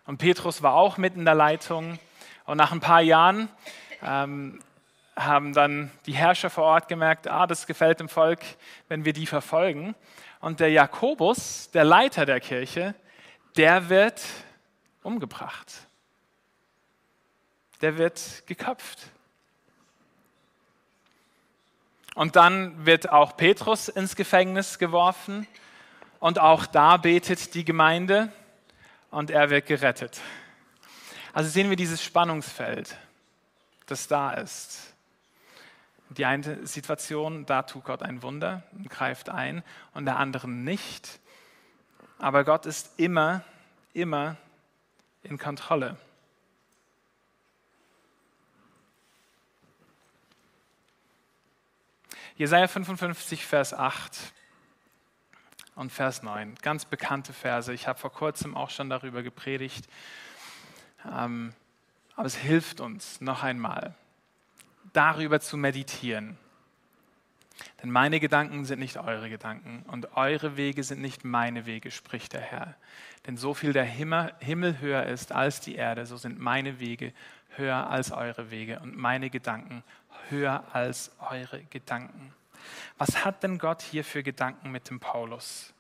Und 0.07 0.19
Petrus 0.19 0.63
war 0.63 0.75
auch 0.75 0.97
mit 0.97 1.17
in 1.17 1.25
der 1.25 1.35
Leitung. 1.35 1.99
Und 2.45 2.59
nach 2.59 2.71
ein 2.71 2.81
paar 2.81 3.01
Jahren 3.01 3.49
ähm, 4.03 4.61
haben 5.17 5.53
dann 5.53 5.91
die 6.07 6.15
Herrscher 6.15 6.51
vor 6.51 6.65
Ort 6.65 6.89
gemerkt, 6.89 7.29
ah, 7.29 7.47
das 7.47 7.67
gefällt 7.67 8.01
dem 8.01 8.09
Volk, 8.09 8.41
wenn 8.89 9.05
wir 9.05 9.13
die 9.13 9.27
verfolgen. 9.27 9.95
Und 10.41 10.61
der 10.61 10.71
Jakobus, 10.71 11.71
der 11.71 11.85
Leiter 11.85 12.27
der 12.27 12.41
Kirche, 12.41 12.95
der 13.57 13.89
wird 13.89 14.23
umgebracht. 15.03 15.73
Der 17.81 17.99
wird 17.99 18.43
geköpft. 18.47 19.11
Und 22.15 22.37
dann 22.37 22.87
wird 22.87 23.11
auch 23.11 23.37
Petrus 23.37 23.89
ins 23.89 24.17
Gefängnis 24.17 24.79
geworfen 24.79 25.47
und 26.21 26.39
auch 26.39 26.65
da 26.67 26.97
betet 26.97 27.55
die 27.55 27.65
Gemeinde 27.65 28.33
und 29.11 29.31
er 29.31 29.51
wird 29.51 29.67
gerettet. 29.67 30.21
Also 31.33 31.51
sehen 31.51 31.69
wir 31.69 31.77
dieses 31.77 32.03
Spannungsfeld, 32.03 32.97
das 33.87 34.07
da 34.07 34.33
ist. 34.33 34.94
Die 36.17 36.25
eine 36.25 36.67
Situation, 36.67 37.45
da 37.47 37.63
tut 37.63 37.85
Gott 37.85 38.03
ein 38.03 38.23
Wunder 38.23 38.63
und 38.73 38.89
greift 38.89 39.29
ein 39.29 39.63
und 39.93 40.05
der 40.05 40.17
andere 40.19 40.49
nicht. 40.49 41.21
Aber 42.19 42.45
Gott 42.45 42.67
ist 42.67 42.99
immer, 42.99 43.43
immer 43.93 44.37
in 45.23 45.39
Kontrolle. 45.39 45.97
Jesaja 52.37 52.67
55, 52.67 53.47
Vers 53.47 53.75
8 53.75 54.33
und 55.77 55.93
Vers 55.93 56.23
9. 56.23 56.57
Ganz 56.63 56.85
bekannte 56.85 57.33
Verse. 57.33 57.73
Ich 57.73 57.87
habe 57.87 57.99
vor 57.99 58.13
kurzem 58.13 58.57
auch 58.57 58.71
schon 58.71 58.91
darüber 58.91 59.23
gepredigt. 59.23 59.87
Ähm, 61.05 61.55
aber 62.17 62.27
es 62.27 62.37
hilft 62.37 62.81
uns 62.81 63.21
noch 63.21 63.43
einmal, 63.43 63.95
darüber 64.95 65.41
zu 65.41 65.59
meditieren. 65.59 66.39
Denn 67.83 67.91
meine 67.91 68.19
Gedanken 68.19 68.65
sind 68.65 68.79
nicht 68.79 68.97
eure 68.97 69.29
Gedanken 69.29 69.85
und 69.89 70.17
eure 70.17 70.57
Wege 70.57 70.83
sind 70.83 71.01
nicht 71.01 71.25
meine 71.25 71.67
Wege, 71.67 71.91
spricht 71.91 72.33
der 72.33 72.41
Herr. 72.41 72.75
Denn 73.27 73.37
so 73.37 73.55
viel 73.55 73.73
der 73.73 73.85
Himmel 73.85 74.81
höher 74.81 75.05
ist 75.05 75.33
als 75.33 75.61
die 75.61 75.75
Erde, 75.75 76.07
so 76.07 76.17
sind 76.17 76.39
meine 76.39 76.81
Wege 76.81 77.13
höher 77.57 77.89
als 77.89 78.11
eure 78.11 78.51
Wege 78.51 78.81
und 78.81 78.97
meine 78.97 79.31
Gedanken 79.31 79.85
höher 80.31 80.65
als 80.73 81.13
eure 81.31 81.63
Gedanken. 81.65 82.33
Was 82.97 83.25
hat 83.25 83.43
denn 83.43 83.59
Gott 83.59 83.83
hier 83.83 84.05
für 84.05 84.23
Gedanken 84.23 84.73
mit 84.73 84.89
dem 84.89 84.99
Paulus? 84.99 85.74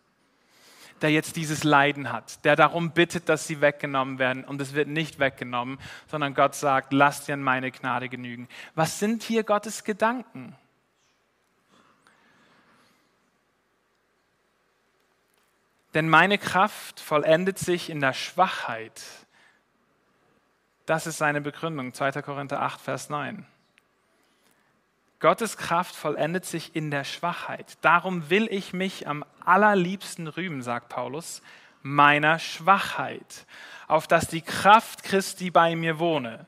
Der 1.04 1.10
jetzt 1.10 1.36
dieses 1.36 1.64
Leiden 1.64 2.10
hat, 2.10 2.42
der 2.46 2.56
darum 2.56 2.92
bittet, 2.92 3.28
dass 3.28 3.46
sie 3.46 3.60
weggenommen 3.60 4.18
werden 4.18 4.42
und 4.42 4.58
es 4.62 4.72
wird 4.72 4.88
nicht 4.88 5.18
weggenommen, 5.18 5.78
sondern 6.10 6.32
Gott 6.32 6.54
sagt, 6.54 6.94
lasst 6.94 7.28
dir 7.28 7.36
meine 7.36 7.70
Gnade 7.70 8.08
genügen. 8.08 8.48
Was 8.74 9.00
sind 9.00 9.22
hier 9.22 9.44
Gottes 9.44 9.84
Gedanken? 9.84 10.56
Denn 15.92 16.08
meine 16.08 16.38
Kraft 16.38 17.00
vollendet 17.00 17.58
sich 17.58 17.90
in 17.90 18.00
der 18.00 18.14
Schwachheit. 18.14 19.02
Das 20.86 21.06
ist 21.06 21.18
seine 21.18 21.42
Begründung, 21.42 21.92
2. 21.92 22.22
Korinther 22.22 22.62
8, 22.62 22.80
Vers 22.80 23.10
9. 23.10 23.46
Gottes 25.20 25.56
Kraft 25.56 25.94
vollendet 25.94 26.44
sich 26.44 26.76
in 26.76 26.90
der 26.90 27.04
Schwachheit. 27.04 27.78
Darum 27.80 28.30
will 28.30 28.48
ich 28.50 28.72
mich 28.72 29.06
am 29.08 29.24
allerliebsten 29.44 30.28
rühmen, 30.28 30.62
sagt 30.62 30.88
Paulus, 30.88 31.42
meiner 31.82 32.38
Schwachheit, 32.38 33.46
auf 33.88 34.06
dass 34.06 34.28
die 34.28 34.42
Kraft 34.42 35.02
Christi 35.02 35.50
bei 35.50 35.76
mir 35.76 35.98
wohne. 35.98 36.46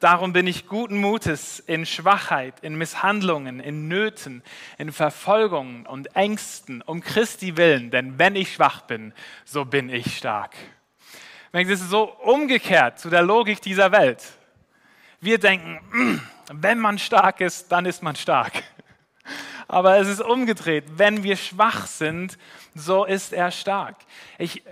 Darum 0.00 0.32
bin 0.32 0.46
ich 0.46 0.68
guten 0.68 0.98
Mutes 0.98 1.58
in 1.58 1.84
Schwachheit, 1.84 2.60
in 2.60 2.78
Misshandlungen, 2.78 3.58
in 3.58 3.88
Nöten, 3.88 4.44
in 4.78 4.92
Verfolgungen 4.92 5.86
und 5.86 6.14
Ängsten 6.14 6.82
um 6.82 7.00
Christi 7.00 7.56
willen, 7.56 7.90
denn 7.90 8.16
wenn 8.16 8.36
ich 8.36 8.54
schwach 8.54 8.82
bin, 8.82 9.12
so 9.44 9.64
bin 9.64 9.90
ich 9.90 10.16
stark. 10.16 10.54
Das 11.50 11.66
ist 11.66 11.90
so 11.90 12.04
umgekehrt 12.04 13.00
zu 13.00 13.10
der 13.10 13.22
Logik 13.22 13.60
dieser 13.60 13.90
Welt. 13.90 14.22
Wir 15.20 15.38
denken, 15.38 15.80
wenn 16.52 16.78
man 16.78 16.98
stark 16.98 17.40
ist, 17.40 17.70
dann 17.72 17.86
ist 17.86 18.02
man 18.02 18.16
stark. 18.16 18.62
Aber 19.68 19.98
es 19.98 20.08
ist 20.08 20.20
umgedreht. 20.20 20.84
Wenn 20.96 21.22
wir 21.22 21.36
schwach 21.36 21.86
sind, 21.86 22.38
so 22.74 23.04
ist 23.04 23.32
er 23.32 23.50
stark. 23.50 23.96
Ich, 24.38 24.62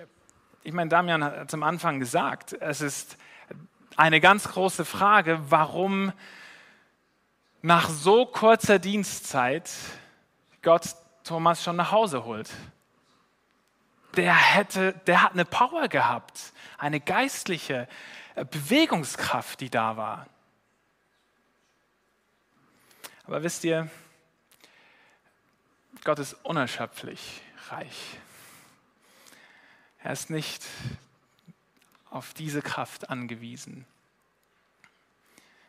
ich 0.63 0.73
meine, 0.73 0.89
Damian 0.89 1.23
hat 1.23 1.53
am 1.53 1.63
Anfang 1.63 2.01
gesagt, 2.01 2.55
es 2.55 2.81
ist 2.81 3.19
eine 3.97 4.21
ganz 4.21 4.49
große 4.49 4.85
Frage, 4.85 5.39
warum 5.49 6.13
nach 7.63 7.89
so 7.89 8.27
kurzer 8.27 8.79
Dienstzeit 8.79 9.71
Gott 10.63 10.95
Thomas 11.25 11.63
schon 11.63 11.77
nach 11.77 11.93
Hause 11.93 12.25
holt. 12.25 12.51
Der, 14.17 14.35
hätte, 14.35 14.95
der 15.07 15.23
hat 15.23 15.33
eine 15.33 15.45
Power 15.45 15.89
gehabt, 15.89 16.53
eine 16.79 17.01
geistliche 17.01 17.89
Bewegungskraft, 18.35 19.61
die 19.61 19.69
da 19.69 19.97
war. 19.97 20.27
Aber 23.27 23.43
wisst 23.43 23.65
ihr, 23.65 23.91
Gott 26.05 26.21
ist 26.21 26.35
unerschöpflich 26.45 27.43
reich. 27.69 28.19
Er 30.03 30.13
ist 30.13 30.31
nicht 30.31 30.65
auf 32.11 32.33
diese 32.35 32.63
Kraft 32.63 33.11
angewiesen. 33.11 33.85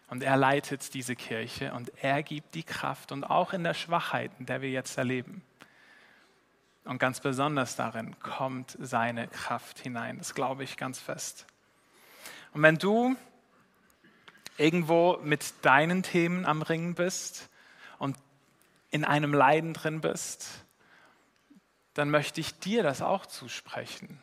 Und 0.09 0.21
er 0.23 0.37
leitet 0.37 0.93
diese 0.93 1.15
Kirche 1.15 1.73
und 1.73 1.91
er 2.01 2.21
gibt 2.21 2.53
die 2.53 2.63
Kraft 2.63 3.11
und 3.11 3.23
auch 3.23 3.51
in 3.53 3.63
der 3.63 3.73
Schwachheit, 3.73 4.31
in 4.37 4.45
der 4.45 4.61
wir 4.61 4.69
jetzt 4.69 4.97
erleben. 4.97 5.41
Und 6.85 6.99
ganz 6.99 7.19
besonders 7.19 7.75
darin 7.75 8.17
kommt 8.19 8.77
seine 8.79 9.27
Kraft 9.27 9.79
hinein. 9.79 10.19
Das 10.19 10.35
glaube 10.35 10.63
ich 10.63 10.77
ganz 10.77 10.99
fest. 10.99 11.47
Und 12.53 12.61
wenn 12.61 12.77
du 12.77 13.17
irgendwo 14.57 15.17
mit 15.23 15.53
deinen 15.61 16.03
Themen 16.03 16.45
am 16.45 16.61
Ringen 16.61 16.95
bist 16.95 17.49
und 17.99 18.17
in 18.91 19.05
einem 19.05 19.33
Leiden 19.33 19.73
drin 19.73 20.01
bist, 20.01 20.47
dann 21.93 22.09
möchte 22.09 22.41
ich 22.41 22.59
dir 22.59 22.83
das 22.83 23.01
auch 23.01 23.25
zusprechen. 23.25 24.21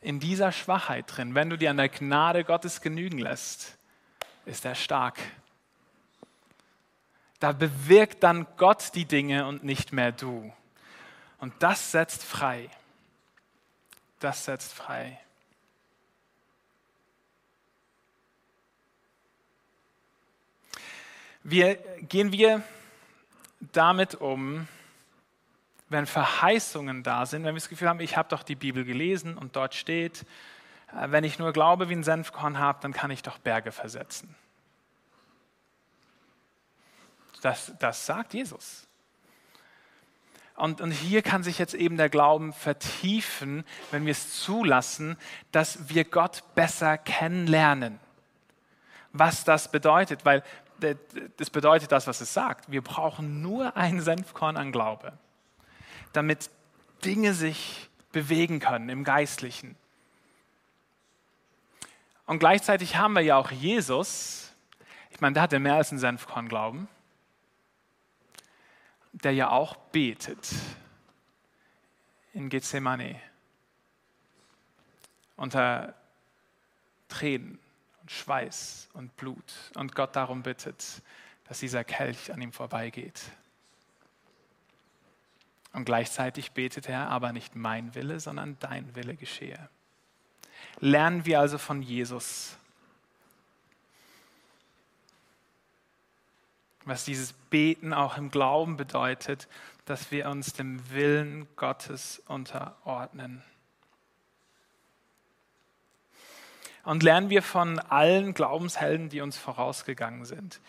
In 0.00 0.20
dieser 0.20 0.52
Schwachheit 0.52 1.04
drin, 1.08 1.34
wenn 1.34 1.50
du 1.50 1.56
dir 1.56 1.70
an 1.70 1.78
der 1.78 1.88
Gnade 1.88 2.44
Gottes 2.44 2.80
genügen 2.80 3.18
lässt, 3.18 3.78
ist 4.44 4.64
er 4.64 4.74
stark. 4.74 5.18
Da 7.40 7.52
bewirkt 7.52 8.22
dann 8.22 8.46
Gott 8.56 8.94
die 8.94 9.04
Dinge 9.04 9.46
und 9.46 9.64
nicht 9.64 9.92
mehr 9.92 10.12
du. 10.12 10.52
Und 11.38 11.54
das 11.58 11.92
setzt 11.92 12.22
frei. 12.22 12.70
Das 14.20 14.44
setzt 14.44 14.72
frei. 14.72 15.20
Wir, 21.48 21.76
gehen 22.08 22.32
wir 22.32 22.60
damit 23.60 24.16
um, 24.16 24.66
wenn 25.88 26.04
Verheißungen 26.04 27.04
da 27.04 27.24
sind, 27.24 27.44
wenn 27.44 27.54
wir 27.54 27.60
das 27.60 27.68
Gefühl 27.68 27.88
haben, 27.88 28.00
ich 28.00 28.16
habe 28.16 28.28
doch 28.28 28.42
die 28.42 28.56
Bibel 28.56 28.84
gelesen 28.84 29.38
und 29.38 29.54
dort 29.54 29.76
steht, 29.76 30.26
äh, 30.92 31.08
wenn 31.12 31.22
ich 31.22 31.38
nur 31.38 31.52
Glaube 31.52 31.88
wie 31.88 31.92
ein 31.92 32.02
Senfkorn 32.02 32.58
habe, 32.58 32.80
dann 32.82 32.92
kann 32.92 33.12
ich 33.12 33.22
doch 33.22 33.38
Berge 33.38 33.70
versetzen. 33.70 34.34
Das, 37.42 37.72
das 37.78 38.06
sagt 38.06 38.34
Jesus. 38.34 38.88
Und, 40.56 40.80
und 40.80 40.90
hier 40.90 41.22
kann 41.22 41.44
sich 41.44 41.60
jetzt 41.60 41.74
eben 41.74 41.96
der 41.96 42.08
Glauben 42.08 42.54
vertiefen, 42.54 43.64
wenn 43.92 44.04
wir 44.04 44.10
es 44.10 44.42
zulassen, 44.42 45.16
dass 45.52 45.88
wir 45.88 46.02
Gott 46.02 46.42
besser 46.56 46.98
kennenlernen. 46.98 48.00
Was 49.12 49.44
das 49.44 49.70
bedeutet, 49.70 50.24
weil 50.24 50.42
das 51.36 51.50
bedeutet 51.50 51.92
das, 51.92 52.06
was 52.06 52.20
es 52.20 52.32
sagt. 52.32 52.70
Wir 52.70 52.82
brauchen 52.82 53.42
nur 53.42 53.76
ein 53.76 54.00
Senfkorn 54.00 54.56
an 54.56 54.72
Glaube, 54.72 55.12
damit 56.12 56.50
Dinge 57.04 57.34
sich 57.34 57.88
bewegen 58.12 58.60
können 58.60 58.88
im 58.88 59.04
Geistlichen. 59.04 59.76
Und 62.26 62.38
gleichzeitig 62.38 62.96
haben 62.96 63.12
wir 63.12 63.22
ja 63.22 63.36
auch 63.36 63.50
Jesus, 63.50 64.52
ich 65.10 65.20
meine, 65.20 65.34
der 65.34 65.42
hat 65.44 65.52
ja 65.52 65.58
mehr 65.58 65.74
als 65.74 65.92
ein 65.92 65.98
Senfkorn 65.98 66.48
Glauben, 66.48 66.88
der 69.12 69.32
ja 69.32 69.50
auch 69.50 69.76
betet 69.76 70.48
in 72.32 72.48
Gethsemane 72.48 73.20
unter 75.36 75.94
Tränen 77.08 77.58
und 78.06 78.12
Schweiß 78.12 78.88
und 78.92 79.16
Blut 79.16 79.52
und 79.74 79.96
Gott 79.96 80.14
darum 80.14 80.44
bittet, 80.44 81.02
dass 81.48 81.58
dieser 81.58 81.82
Kelch 81.82 82.32
an 82.32 82.40
ihm 82.40 82.52
vorbeigeht. 82.52 83.20
Und 85.72 85.86
gleichzeitig 85.86 86.52
betet 86.52 86.88
er, 86.88 87.08
aber 87.08 87.32
nicht 87.32 87.56
mein 87.56 87.96
Wille, 87.96 88.20
sondern 88.20 88.56
dein 88.60 88.94
Wille 88.94 89.16
geschehe. 89.16 89.68
Lernen 90.78 91.26
wir 91.26 91.40
also 91.40 91.58
von 91.58 91.82
Jesus, 91.82 92.56
was 96.84 97.04
dieses 97.04 97.32
Beten 97.32 97.92
auch 97.92 98.16
im 98.16 98.30
Glauben 98.30 98.76
bedeutet, 98.76 99.48
dass 99.84 100.12
wir 100.12 100.28
uns 100.28 100.52
dem 100.52 100.90
Willen 100.90 101.48
Gottes 101.56 102.22
unterordnen. 102.28 103.42
Und 106.86 107.02
lernen 107.02 107.30
wir 107.30 107.42
von 107.42 107.80
allen 107.80 108.32
Glaubenshelden, 108.32 109.08
die 109.08 109.20
uns 109.20 109.36
vorausgegangen 109.36 110.24
sind, 110.24 110.60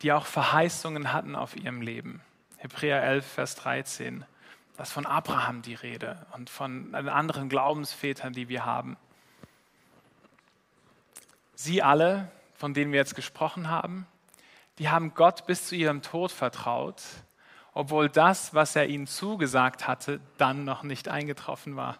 die 0.00 0.10
auch 0.10 0.24
Verheißungen 0.24 1.12
hatten 1.12 1.36
auf 1.36 1.54
ihrem 1.54 1.82
Leben. 1.82 2.22
Hebräer 2.56 3.02
11, 3.02 3.26
Vers 3.26 3.56
13. 3.56 4.24
Das 4.78 4.88
ist 4.88 4.94
von 4.94 5.04
Abraham 5.04 5.60
die 5.60 5.74
Rede 5.74 6.24
und 6.32 6.48
von 6.48 6.94
anderen 6.94 7.50
Glaubensvätern, 7.50 8.32
die 8.32 8.48
wir 8.48 8.64
haben. 8.64 8.96
Sie 11.54 11.82
alle, 11.82 12.30
von 12.54 12.72
denen 12.72 12.92
wir 12.92 12.98
jetzt 12.98 13.14
gesprochen 13.14 13.68
haben, 13.68 14.06
die 14.78 14.88
haben 14.88 15.12
Gott 15.12 15.46
bis 15.46 15.66
zu 15.66 15.76
ihrem 15.76 16.00
Tod 16.00 16.32
vertraut, 16.32 17.02
obwohl 17.74 18.08
das, 18.08 18.54
was 18.54 18.76
er 18.76 18.86
ihnen 18.86 19.06
zugesagt 19.06 19.86
hatte, 19.86 20.20
dann 20.38 20.64
noch 20.64 20.84
nicht 20.84 21.08
eingetroffen 21.08 21.76
war. 21.76 21.98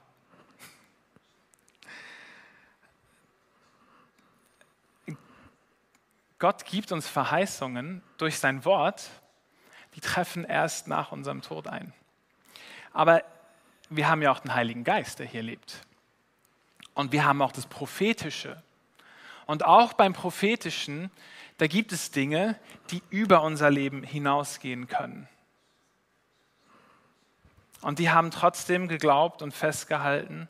Gott 6.39 6.65
gibt 6.67 6.93
uns 6.93 7.09
Verheißungen 7.09 8.03
durch 8.19 8.39
sein 8.39 8.65
Wort, 8.65 9.09
die 9.95 10.01
treffen 10.01 10.45
erst 10.45 10.87
nach 10.87 11.13
unserem 11.13 11.41
Tod 11.41 11.67
ein. 11.67 11.95
Aber 12.93 13.23
wir 13.89 14.09
haben 14.09 14.21
ja 14.21 14.31
auch 14.31 14.41
den 14.41 14.55
Heiligen 14.55 14.85
Geist, 14.85 15.19
der 15.19 15.27
hier 15.27 15.43
lebt. 15.43 15.81
Und 16.95 17.13
wir 17.13 17.25
haben 17.25 17.41
auch 17.41 17.53
das 17.53 17.67
Prophetische. 17.67 18.63
Und 19.47 19.65
auch 19.65 19.95
beim 19.95 20.13
Prophetischen, 20.13 21.11
da 21.59 21.67
gibt 21.67 21.93
es 21.93 22.11
Dinge, 22.11 22.59
die 22.91 23.03
über 23.11 23.43
unser 23.43 23.71
Leben 23.71 24.03
hinausgehen 24.03 24.89
können. 24.89 25.29
Und 27.81 27.99
die 27.99 28.11
haben 28.11 28.31
trotzdem 28.31 28.89
geglaubt 28.89 29.43
und 29.43 29.53
festgehalten. 29.53 30.49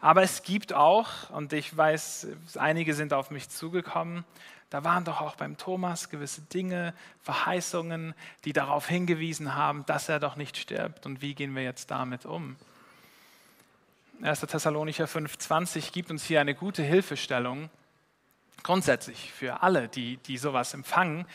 Aber 0.00 0.22
es 0.22 0.42
gibt 0.42 0.72
auch, 0.72 1.30
und 1.30 1.52
ich 1.52 1.74
weiß, 1.74 2.28
einige 2.56 2.94
sind 2.94 3.12
auf 3.12 3.30
mich 3.30 3.48
zugekommen, 3.48 4.24
da 4.70 4.82
waren 4.82 5.04
doch 5.04 5.20
auch 5.20 5.36
beim 5.36 5.56
Thomas 5.56 6.08
gewisse 6.08 6.42
Dinge, 6.42 6.92
Verheißungen, 7.22 8.14
die 8.44 8.52
darauf 8.52 8.88
hingewiesen 8.88 9.54
haben, 9.54 9.86
dass 9.86 10.08
er 10.08 10.18
doch 10.18 10.36
nicht 10.36 10.56
stirbt. 10.56 11.06
Und 11.06 11.22
wie 11.22 11.34
gehen 11.34 11.54
wir 11.54 11.62
jetzt 11.62 11.90
damit 11.90 12.26
um? 12.26 12.56
1. 14.22 14.40
Thessalonicher 14.40 15.04
5,20 15.04 15.92
gibt 15.92 16.10
uns 16.10 16.24
hier 16.24 16.40
eine 16.40 16.54
gute 16.54 16.82
Hilfestellung, 16.82 17.70
grundsätzlich 18.62 19.30
für 19.32 19.62
alle, 19.62 19.88
die, 19.88 20.16
die 20.18 20.38
sowas 20.38 20.74
empfangen, 20.74 21.26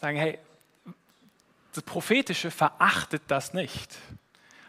sagen, 0.00 0.16
hey, 0.16 0.38
das 1.74 1.84
Prophetische 1.84 2.50
verachtet 2.50 3.22
das 3.28 3.52
nicht. 3.52 3.96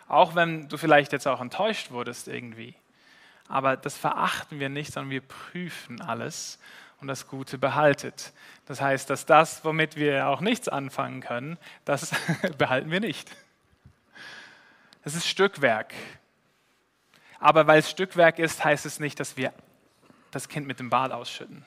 Auch 0.07 0.35
wenn 0.35 0.67
du 0.67 0.77
vielleicht 0.77 1.13
jetzt 1.13 1.27
auch 1.27 1.41
enttäuscht 1.41 1.91
wurdest 1.91 2.27
irgendwie. 2.27 2.75
Aber 3.47 3.77
das 3.77 3.97
verachten 3.97 4.59
wir 4.59 4.69
nicht, 4.69 4.91
sondern 4.93 5.11
wir 5.11 5.21
prüfen 5.21 6.01
alles 6.01 6.59
und 7.05 7.09
das 7.09 7.27
Gute 7.27 7.59
behaltet. 7.59 8.33
Das 8.65 8.81
heißt, 8.81 9.11
dass 9.11 9.27
das, 9.27 9.63
womit 9.63 9.95
wir 9.95 10.27
auch 10.27 10.41
nichts 10.41 10.67
anfangen 10.67 11.21
können, 11.21 11.59
das 11.85 12.09
behalten 12.57 12.89
wir 12.89 12.99
nicht. 12.99 13.29
Es 15.03 15.13
ist 15.13 15.27
Stückwerk. 15.27 15.93
Aber 17.39 17.67
weil 17.67 17.77
es 17.77 17.91
Stückwerk 17.91 18.39
ist, 18.39 18.65
heißt 18.65 18.87
es 18.87 18.99
nicht, 18.99 19.19
dass 19.19 19.37
wir 19.37 19.53
das 20.31 20.49
Kind 20.49 20.65
mit 20.65 20.79
dem 20.79 20.89
Bad 20.89 21.11
ausschütten. 21.11 21.63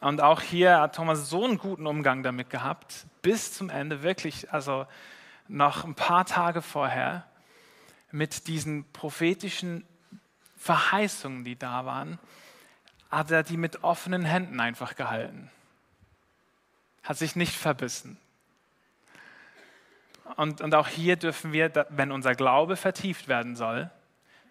Und 0.00 0.20
auch 0.20 0.42
hier 0.42 0.78
hat 0.78 0.96
Thomas 0.96 1.30
so 1.30 1.46
einen 1.46 1.56
guten 1.56 1.86
Umgang 1.86 2.22
damit 2.22 2.50
gehabt, 2.50 3.06
bis 3.22 3.54
zum 3.54 3.70
Ende, 3.70 4.02
wirklich, 4.02 4.52
also 4.52 4.86
noch 5.48 5.84
ein 5.84 5.94
paar 5.94 6.26
Tage 6.26 6.60
vorher, 6.60 7.26
mit 8.10 8.46
diesen 8.46 8.84
prophetischen 8.92 9.86
Verheißungen, 10.58 11.44
die 11.44 11.56
da 11.56 11.86
waren, 11.86 12.18
hat 13.12 13.30
er 13.30 13.44
die 13.44 13.56
mit 13.56 13.84
offenen 13.84 14.24
Händen 14.24 14.58
einfach 14.58 14.96
gehalten. 14.96 15.50
Hat 17.04 17.18
sich 17.18 17.36
nicht 17.36 17.54
verbissen. 17.54 18.18
Und, 20.36 20.60
und 20.60 20.74
auch 20.74 20.88
hier 20.88 21.16
dürfen 21.16 21.52
wir, 21.52 21.86
wenn 21.90 22.10
unser 22.10 22.34
Glaube 22.34 22.76
vertieft 22.76 23.28
werden 23.28 23.54
soll, 23.54 23.90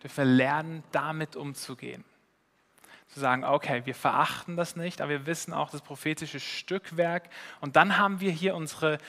dürfen 0.04 0.17
wir 0.17 0.26
lernen, 0.26 0.84
damit 0.91 1.36
umzugehen 1.36 2.06
zu 3.13 3.19
sagen, 3.19 3.43
okay, 3.43 3.82
wir 3.86 3.95
verachten 3.95 4.56
das 4.56 4.76
nicht, 4.76 5.02
aber 5.02 5.10
wir 5.10 5.26
wissen 5.26 5.54
auch 5.54 5.69
das 5.69 5.82
prophetische 5.82 6.39
Stückwerk. 6.39 7.30
Und 7.60 7.76
dann 7.76 7.97
haben 7.97 8.21
wir 8.21 8.32
hier 8.32 8.56
unsere, 8.56 9.00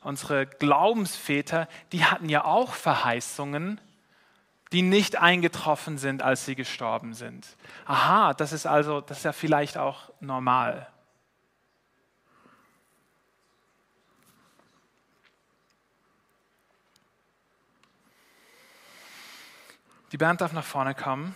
unsere 0.00 0.46
Glaubensväter, 0.46 1.68
die 1.92 2.04
hatten 2.04 2.28
ja 2.28 2.44
auch 2.44 2.74
Verheißungen, 2.74 3.80
die 4.72 4.82
nicht 4.82 5.16
eingetroffen 5.16 5.98
sind, 5.98 6.22
als 6.22 6.44
sie 6.44 6.54
gestorben 6.54 7.14
sind. 7.14 7.46
Aha, 7.84 8.34
das 8.34 8.52
ist 8.52 8.66
also, 8.66 9.00
das 9.00 9.18
ist 9.18 9.24
ja 9.24 9.32
vielleicht 9.32 9.76
auch 9.76 10.10
normal. 10.20 10.88
Die 20.12 20.18
Band 20.18 20.40
darf 20.40 20.52
nach 20.52 20.64
vorne 20.64 20.94
kommen. 20.94 21.34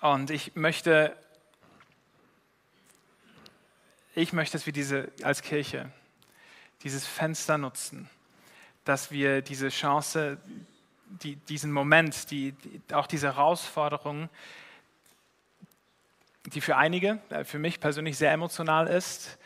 Und 0.00 0.30
ich 0.30 0.54
möchte, 0.54 1.16
ich 4.14 4.32
möchte, 4.32 4.56
dass 4.56 4.66
wir 4.66 4.72
diese 4.72 5.10
als 5.22 5.42
Kirche 5.42 5.90
dieses 6.82 7.06
Fenster 7.06 7.58
nutzen, 7.58 8.08
dass 8.84 9.10
wir 9.10 9.42
diese 9.42 9.68
Chance, 9.68 10.38
die, 11.22 11.36
diesen 11.36 11.72
Moment, 11.72 12.30
die, 12.30 12.52
die, 12.52 12.94
auch 12.94 13.06
diese 13.06 13.28
Herausforderung, 13.28 14.28
die 16.46 16.60
für 16.60 16.76
einige, 16.76 17.20
äh, 17.30 17.44
für 17.44 17.58
mich 17.58 17.80
persönlich 17.80 18.16
sehr 18.16 18.32
emotional 18.32 18.86
ist, 18.86 19.38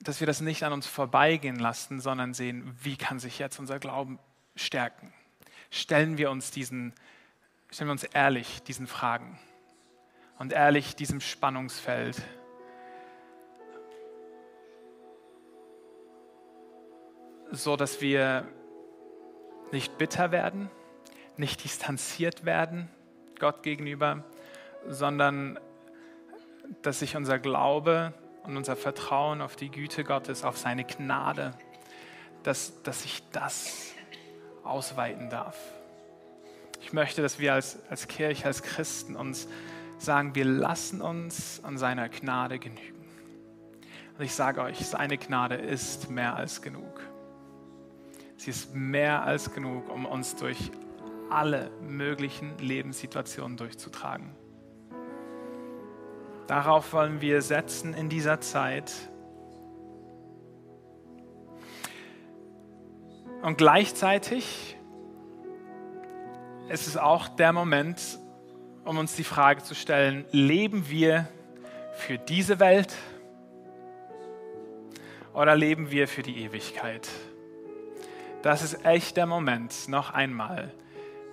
dass 0.00 0.20
wir 0.20 0.26
das 0.26 0.40
nicht 0.40 0.62
an 0.64 0.72
uns 0.72 0.86
vorbeigehen 0.86 1.58
lassen, 1.58 2.00
sondern 2.00 2.34
sehen, 2.34 2.76
wie 2.82 2.96
kann 2.96 3.18
sich 3.18 3.38
jetzt 3.38 3.58
unser 3.58 3.78
Glauben 3.78 4.18
stärken. 4.56 5.12
Stellen 5.70 6.16
wir 6.18 6.30
uns 6.30 6.50
diesen, 6.50 6.94
stellen 7.70 7.88
wir 7.88 7.92
uns 7.92 8.04
ehrlich 8.04 8.62
diesen 8.62 8.86
Fragen 8.86 9.38
und 10.38 10.52
ehrlich 10.52 10.96
diesem 10.96 11.20
Spannungsfeld. 11.20 12.22
so 17.52 17.76
dass 17.76 18.00
wir 18.00 18.46
nicht 19.72 19.98
bitter 19.98 20.32
werden, 20.32 20.70
nicht 21.36 21.64
distanziert 21.64 22.44
werden 22.44 22.88
Gott 23.38 23.62
gegenüber, 23.62 24.24
sondern 24.88 25.58
dass 26.82 27.00
sich 27.00 27.16
unser 27.16 27.38
Glaube 27.38 28.12
und 28.44 28.56
unser 28.56 28.76
Vertrauen 28.76 29.40
auf 29.40 29.56
die 29.56 29.70
Güte 29.70 30.04
Gottes, 30.04 30.44
auf 30.44 30.56
seine 30.56 30.84
Gnade, 30.84 31.54
dass, 32.42 32.82
dass 32.82 33.02
sich 33.02 33.22
das 33.32 33.92
ausweiten 34.62 35.30
darf. 35.30 35.56
Ich 36.80 36.92
möchte, 36.92 37.22
dass 37.22 37.38
wir 37.38 37.54
als, 37.54 37.78
als 37.90 38.08
Kirche, 38.08 38.46
als 38.46 38.62
Christen 38.62 39.16
uns 39.16 39.48
sagen, 39.98 40.34
wir 40.34 40.44
lassen 40.44 41.02
uns 41.02 41.62
an 41.62 41.76
seiner 41.76 42.08
Gnade 42.08 42.58
genügen. 42.58 43.04
Und 44.16 44.24
ich 44.24 44.34
sage 44.34 44.62
euch, 44.62 44.78
seine 44.86 45.18
Gnade 45.18 45.56
ist 45.56 46.10
mehr 46.10 46.36
als 46.36 46.62
genug. 46.62 47.09
Sie 48.40 48.48
ist 48.48 48.74
mehr 48.74 49.22
als 49.22 49.52
genug, 49.52 49.90
um 49.90 50.06
uns 50.06 50.34
durch 50.34 50.70
alle 51.28 51.70
möglichen 51.82 52.56
Lebenssituationen 52.56 53.58
durchzutragen. 53.58 54.30
Darauf 56.46 56.94
wollen 56.94 57.20
wir 57.20 57.42
setzen 57.42 57.92
in 57.92 58.08
dieser 58.08 58.40
Zeit. 58.40 58.94
Und 63.42 63.58
gleichzeitig 63.58 64.74
ist 66.70 66.86
es 66.86 66.96
auch 66.96 67.28
der 67.28 67.52
Moment, 67.52 68.18
um 68.86 68.96
uns 68.96 69.16
die 69.16 69.24
Frage 69.24 69.62
zu 69.62 69.74
stellen, 69.74 70.24
leben 70.30 70.88
wir 70.88 71.28
für 71.92 72.16
diese 72.16 72.58
Welt 72.58 72.96
oder 75.34 75.54
leben 75.54 75.90
wir 75.90 76.08
für 76.08 76.22
die 76.22 76.42
Ewigkeit? 76.42 77.06
Das 78.42 78.62
ist 78.62 78.84
echt 78.84 79.16
der 79.16 79.26
Moment, 79.26 79.88
noch 79.88 80.10
einmal 80.10 80.72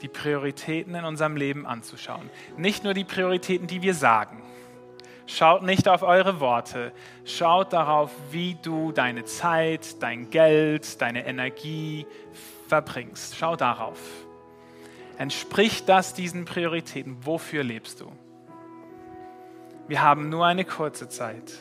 die 0.01 0.07
Prioritäten 0.07 0.95
in 0.95 1.05
unserem 1.05 1.35
Leben 1.35 1.65
anzuschauen. 1.65 2.29
Nicht 2.57 2.83
nur 2.83 2.93
die 2.93 3.03
Prioritäten, 3.03 3.67
die 3.67 3.81
wir 3.81 3.93
sagen. 3.93 4.43
Schaut 5.25 5.63
nicht 5.63 5.89
auf 5.89 6.03
eure 6.03 6.39
Worte, 6.39 6.93
schaut 7.25 7.73
darauf, 7.73 8.11
wie 8.31 8.55
du 8.61 8.93
deine 8.93 9.25
Zeit, 9.25 10.01
dein 10.01 10.29
Geld, 10.29 11.01
deine 11.01 11.25
Energie 11.25 12.05
verbringst. 12.67 13.35
Schau 13.35 13.57
darauf. 13.57 13.99
Entspricht 15.17 15.89
das 15.89 16.13
diesen 16.13 16.45
Prioritäten? 16.45 17.17
Wofür 17.25 17.63
lebst 17.63 17.99
du? 17.99 18.11
Wir 19.87 20.01
haben 20.01 20.29
nur 20.29 20.45
eine 20.45 20.63
kurze 20.63 21.09
Zeit. 21.09 21.53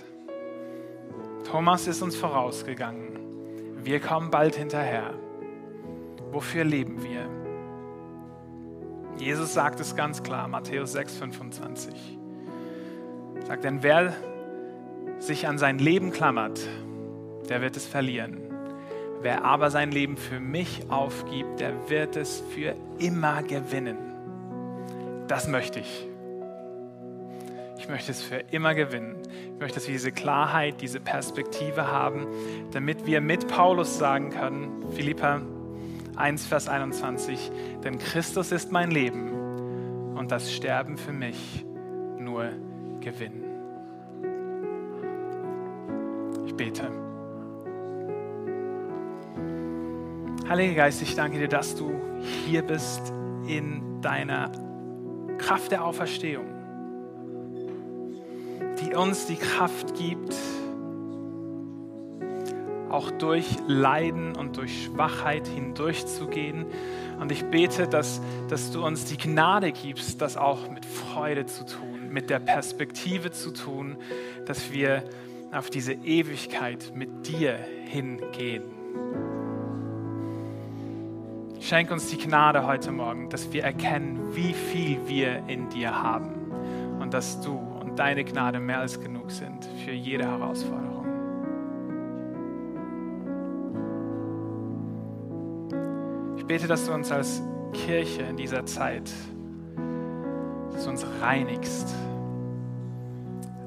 Thomas 1.51 1.87
ist 1.87 2.03
uns 2.03 2.17
vorausgegangen. 2.17 3.85
Wir 3.85 4.01
kommen 4.01 4.31
bald 4.31 4.57
hinterher. 4.57 5.15
Wofür 6.37 6.65
leben 6.65 7.03
wir? 7.03 7.27
Jesus 9.17 9.55
sagt 9.55 9.81
es 9.81 9.97
ganz 9.97 10.23
klar, 10.23 10.49
Matthäus 10.49 10.93
6, 10.93 11.17
25. 11.17 12.19
Sagt, 13.47 13.65
denn 13.65 13.83
wer 13.83 14.13
sich 15.19 15.49
an 15.49 15.57
sein 15.57 15.79
Leben 15.79 16.13
klammert, 16.13 16.61
der 17.49 17.63
wird 17.63 17.79
es 17.79 17.87
verlieren. 17.87 18.37
Wer 19.23 19.47
aber 19.47 19.71
sein 19.71 19.91
Leben 19.91 20.19
für 20.19 20.39
mich 20.39 20.91
aufgibt, 20.91 21.59
der 21.59 21.89
wird 21.89 22.17
es 22.17 22.43
für 22.55 22.77
immer 22.99 23.43
gewinnen. 23.43 23.97
Das 25.29 25.49
möchte 25.49 25.81
ich. 25.81 26.07
Ich 27.79 27.89
möchte 27.89 28.11
es 28.11 28.23
für 28.23 28.45
immer 28.51 28.75
gewinnen. 28.75 29.23
Ich 29.55 29.59
möchte, 29.59 29.77
dass 29.77 29.87
wir 29.87 29.95
diese 29.95 30.13
Klarheit, 30.13 30.83
diese 30.83 31.01
Perspektive 31.01 31.91
haben, 31.91 32.27
damit 32.73 33.07
wir 33.07 33.23
mit 33.23 33.49
Paulus 33.49 33.97
sagen 33.97 34.29
können, 34.29 34.85
Philippa, 34.95 35.41
1, 36.17 36.47
Vers 36.47 36.69
21, 36.69 37.51
denn 37.85 37.99
Christus 37.99 38.53
ist 38.53 38.73
mein 38.73 38.91
Leben 38.91 40.15
und 40.17 40.31
das 40.31 40.53
Sterben 40.53 40.97
für 40.97 41.13
mich 41.13 41.65
nur 42.19 42.51
Gewinn. 43.01 43.45
Ich 46.47 46.55
bete. 46.55 46.91
Heiliger 50.49 50.75
Geist, 50.75 51.03
ich 51.03 51.15
danke 51.15 51.39
dir, 51.39 51.49
dass 51.49 51.75
du 51.75 51.93
hier 52.47 52.63
bist 52.63 53.13
in 53.47 54.01
deiner 54.01 54.51
Kraft 55.39 55.73
der 55.73 55.85
Auferstehung, 55.85 56.47
die 58.81 58.95
uns 58.95 59.27
die 59.27 59.37
Kraft 59.37 59.95
gibt, 59.97 60.35
auch 62.97 63.11
durch 63.11 63.47
Leiden 63.67 64.35
und 64.35 64.57
durch 64.57 64.85
Schwachheit 64.85 65.47
hindurchzugehen. 65.47 66.65
Und 67.21 67.31
ich 67.31 67.45
bete, 67.45 67.87
dass, 67.87 68.23
dass 68.49 68.71
du 68.71 68.85
uns 68.85 69.05
die 69.05 69.19
Gnade 69.19 69.71
gibst, 69.71 70.23
das 70.23 70.39
auch 70.39 70.71
mit 70.71 70.87
Freude 70.87 71.45
zu 71.45 71.67
tun, 71.67 72.09
mit 72.11 72.31
der 72.31 72.39
Perspektive 72.39 73.33
zu 73.33 73.51
tun, 73.53 73.99
dass 74.47 74.73
wir 74.73 75.05
auf 75.53 75.69
diese 75.69 75.93
Ewigkeit 75.93 76.93
mit 76.95 77.29
dir 77.29 77.59
hingehen. 77.85 78.63
Schenk 81.61 81.91
uns 81.91 82.09
die 82.09 82.17
Gnade 82.17 82.67
heute 82.67 82.93
Morgen, 82.93 83.29
dass 83.29 83.53
wir 83.53 83.63
erkennen, 83.63 84.35
wie 84.35 84.55
viel 84.55 84.99
wir 85.07 85.43
in 85.49 85.69
dir 85.69 86.03
haben 86.03 86.33
und 86.99 87.13
dass 87.13 87.43
du 87.43 87.53
und 87.53 87.99
deine 87.99 88.25
Gnade 88.25 88.59
mehr 88.59 88.81
als 88.81 88.99
genug 88.99 89.31
sind 89.31 89.69
für 89.85 89.93
jede 89.93 90.25
Herausforderung. 90.25 90.96
Ich 96.47 96.49
bete, 96.49 96.69
dass 96.69 96.87
du 96.87 96.93
uns 96.93 97.11
als 97.11 97.43
Kirche 97.73 98.23
in 98.23 98.37
dieser 98.37 98.65
Zeit, 98.65 99.11
dass 100.71 100.85
du 100.85 100.91
uns 100.91 101.05
reinigst 101.21 101.93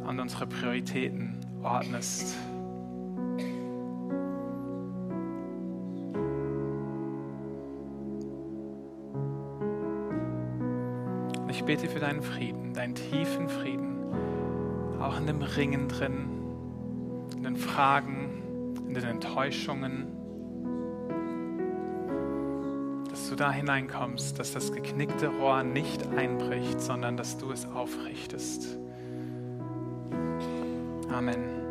und 0.07 0.17
unsere 0.17 0.47
Prioritäten 0.47 1.45
ordnest. 1.61 2.37
Ich 11.49 11.65
bete 11.65 11.89
für 11.89 11.99
deinen 11.99 12.21
Frieden, 12.21 12.73
deinen 12.73 12.95
tiefen 12.95 13.49
Frieden, 13.49 13.97
auch 15.01 15.19
in 15.19 15.27
dem 15.27 15.41
Ringen 15.41 15.89
drin, 15.89 16.29
in 17.35 17.43
den 17.43 17.57
Fragen, 17.57 18.73
in 18.87 18.93
den 18.93 19.03
Enttäuschungen 19.03 20.18
da 23.39 23.51
hineinkommst, 23.51 24.37
dass 24.37 24.53
das 24.53 24.71
geknickte 24.71 25.27
Rohr 25.27 25.63
nicht 25.63 26.05
einbricht, 26.07 26.81
sondern 26.81 27.15
dass 27.15 27.37
du 27.37 27.51
es 27.51 27.65
aufrichtest. 27.65 28.77
Amen. 31.09 31.68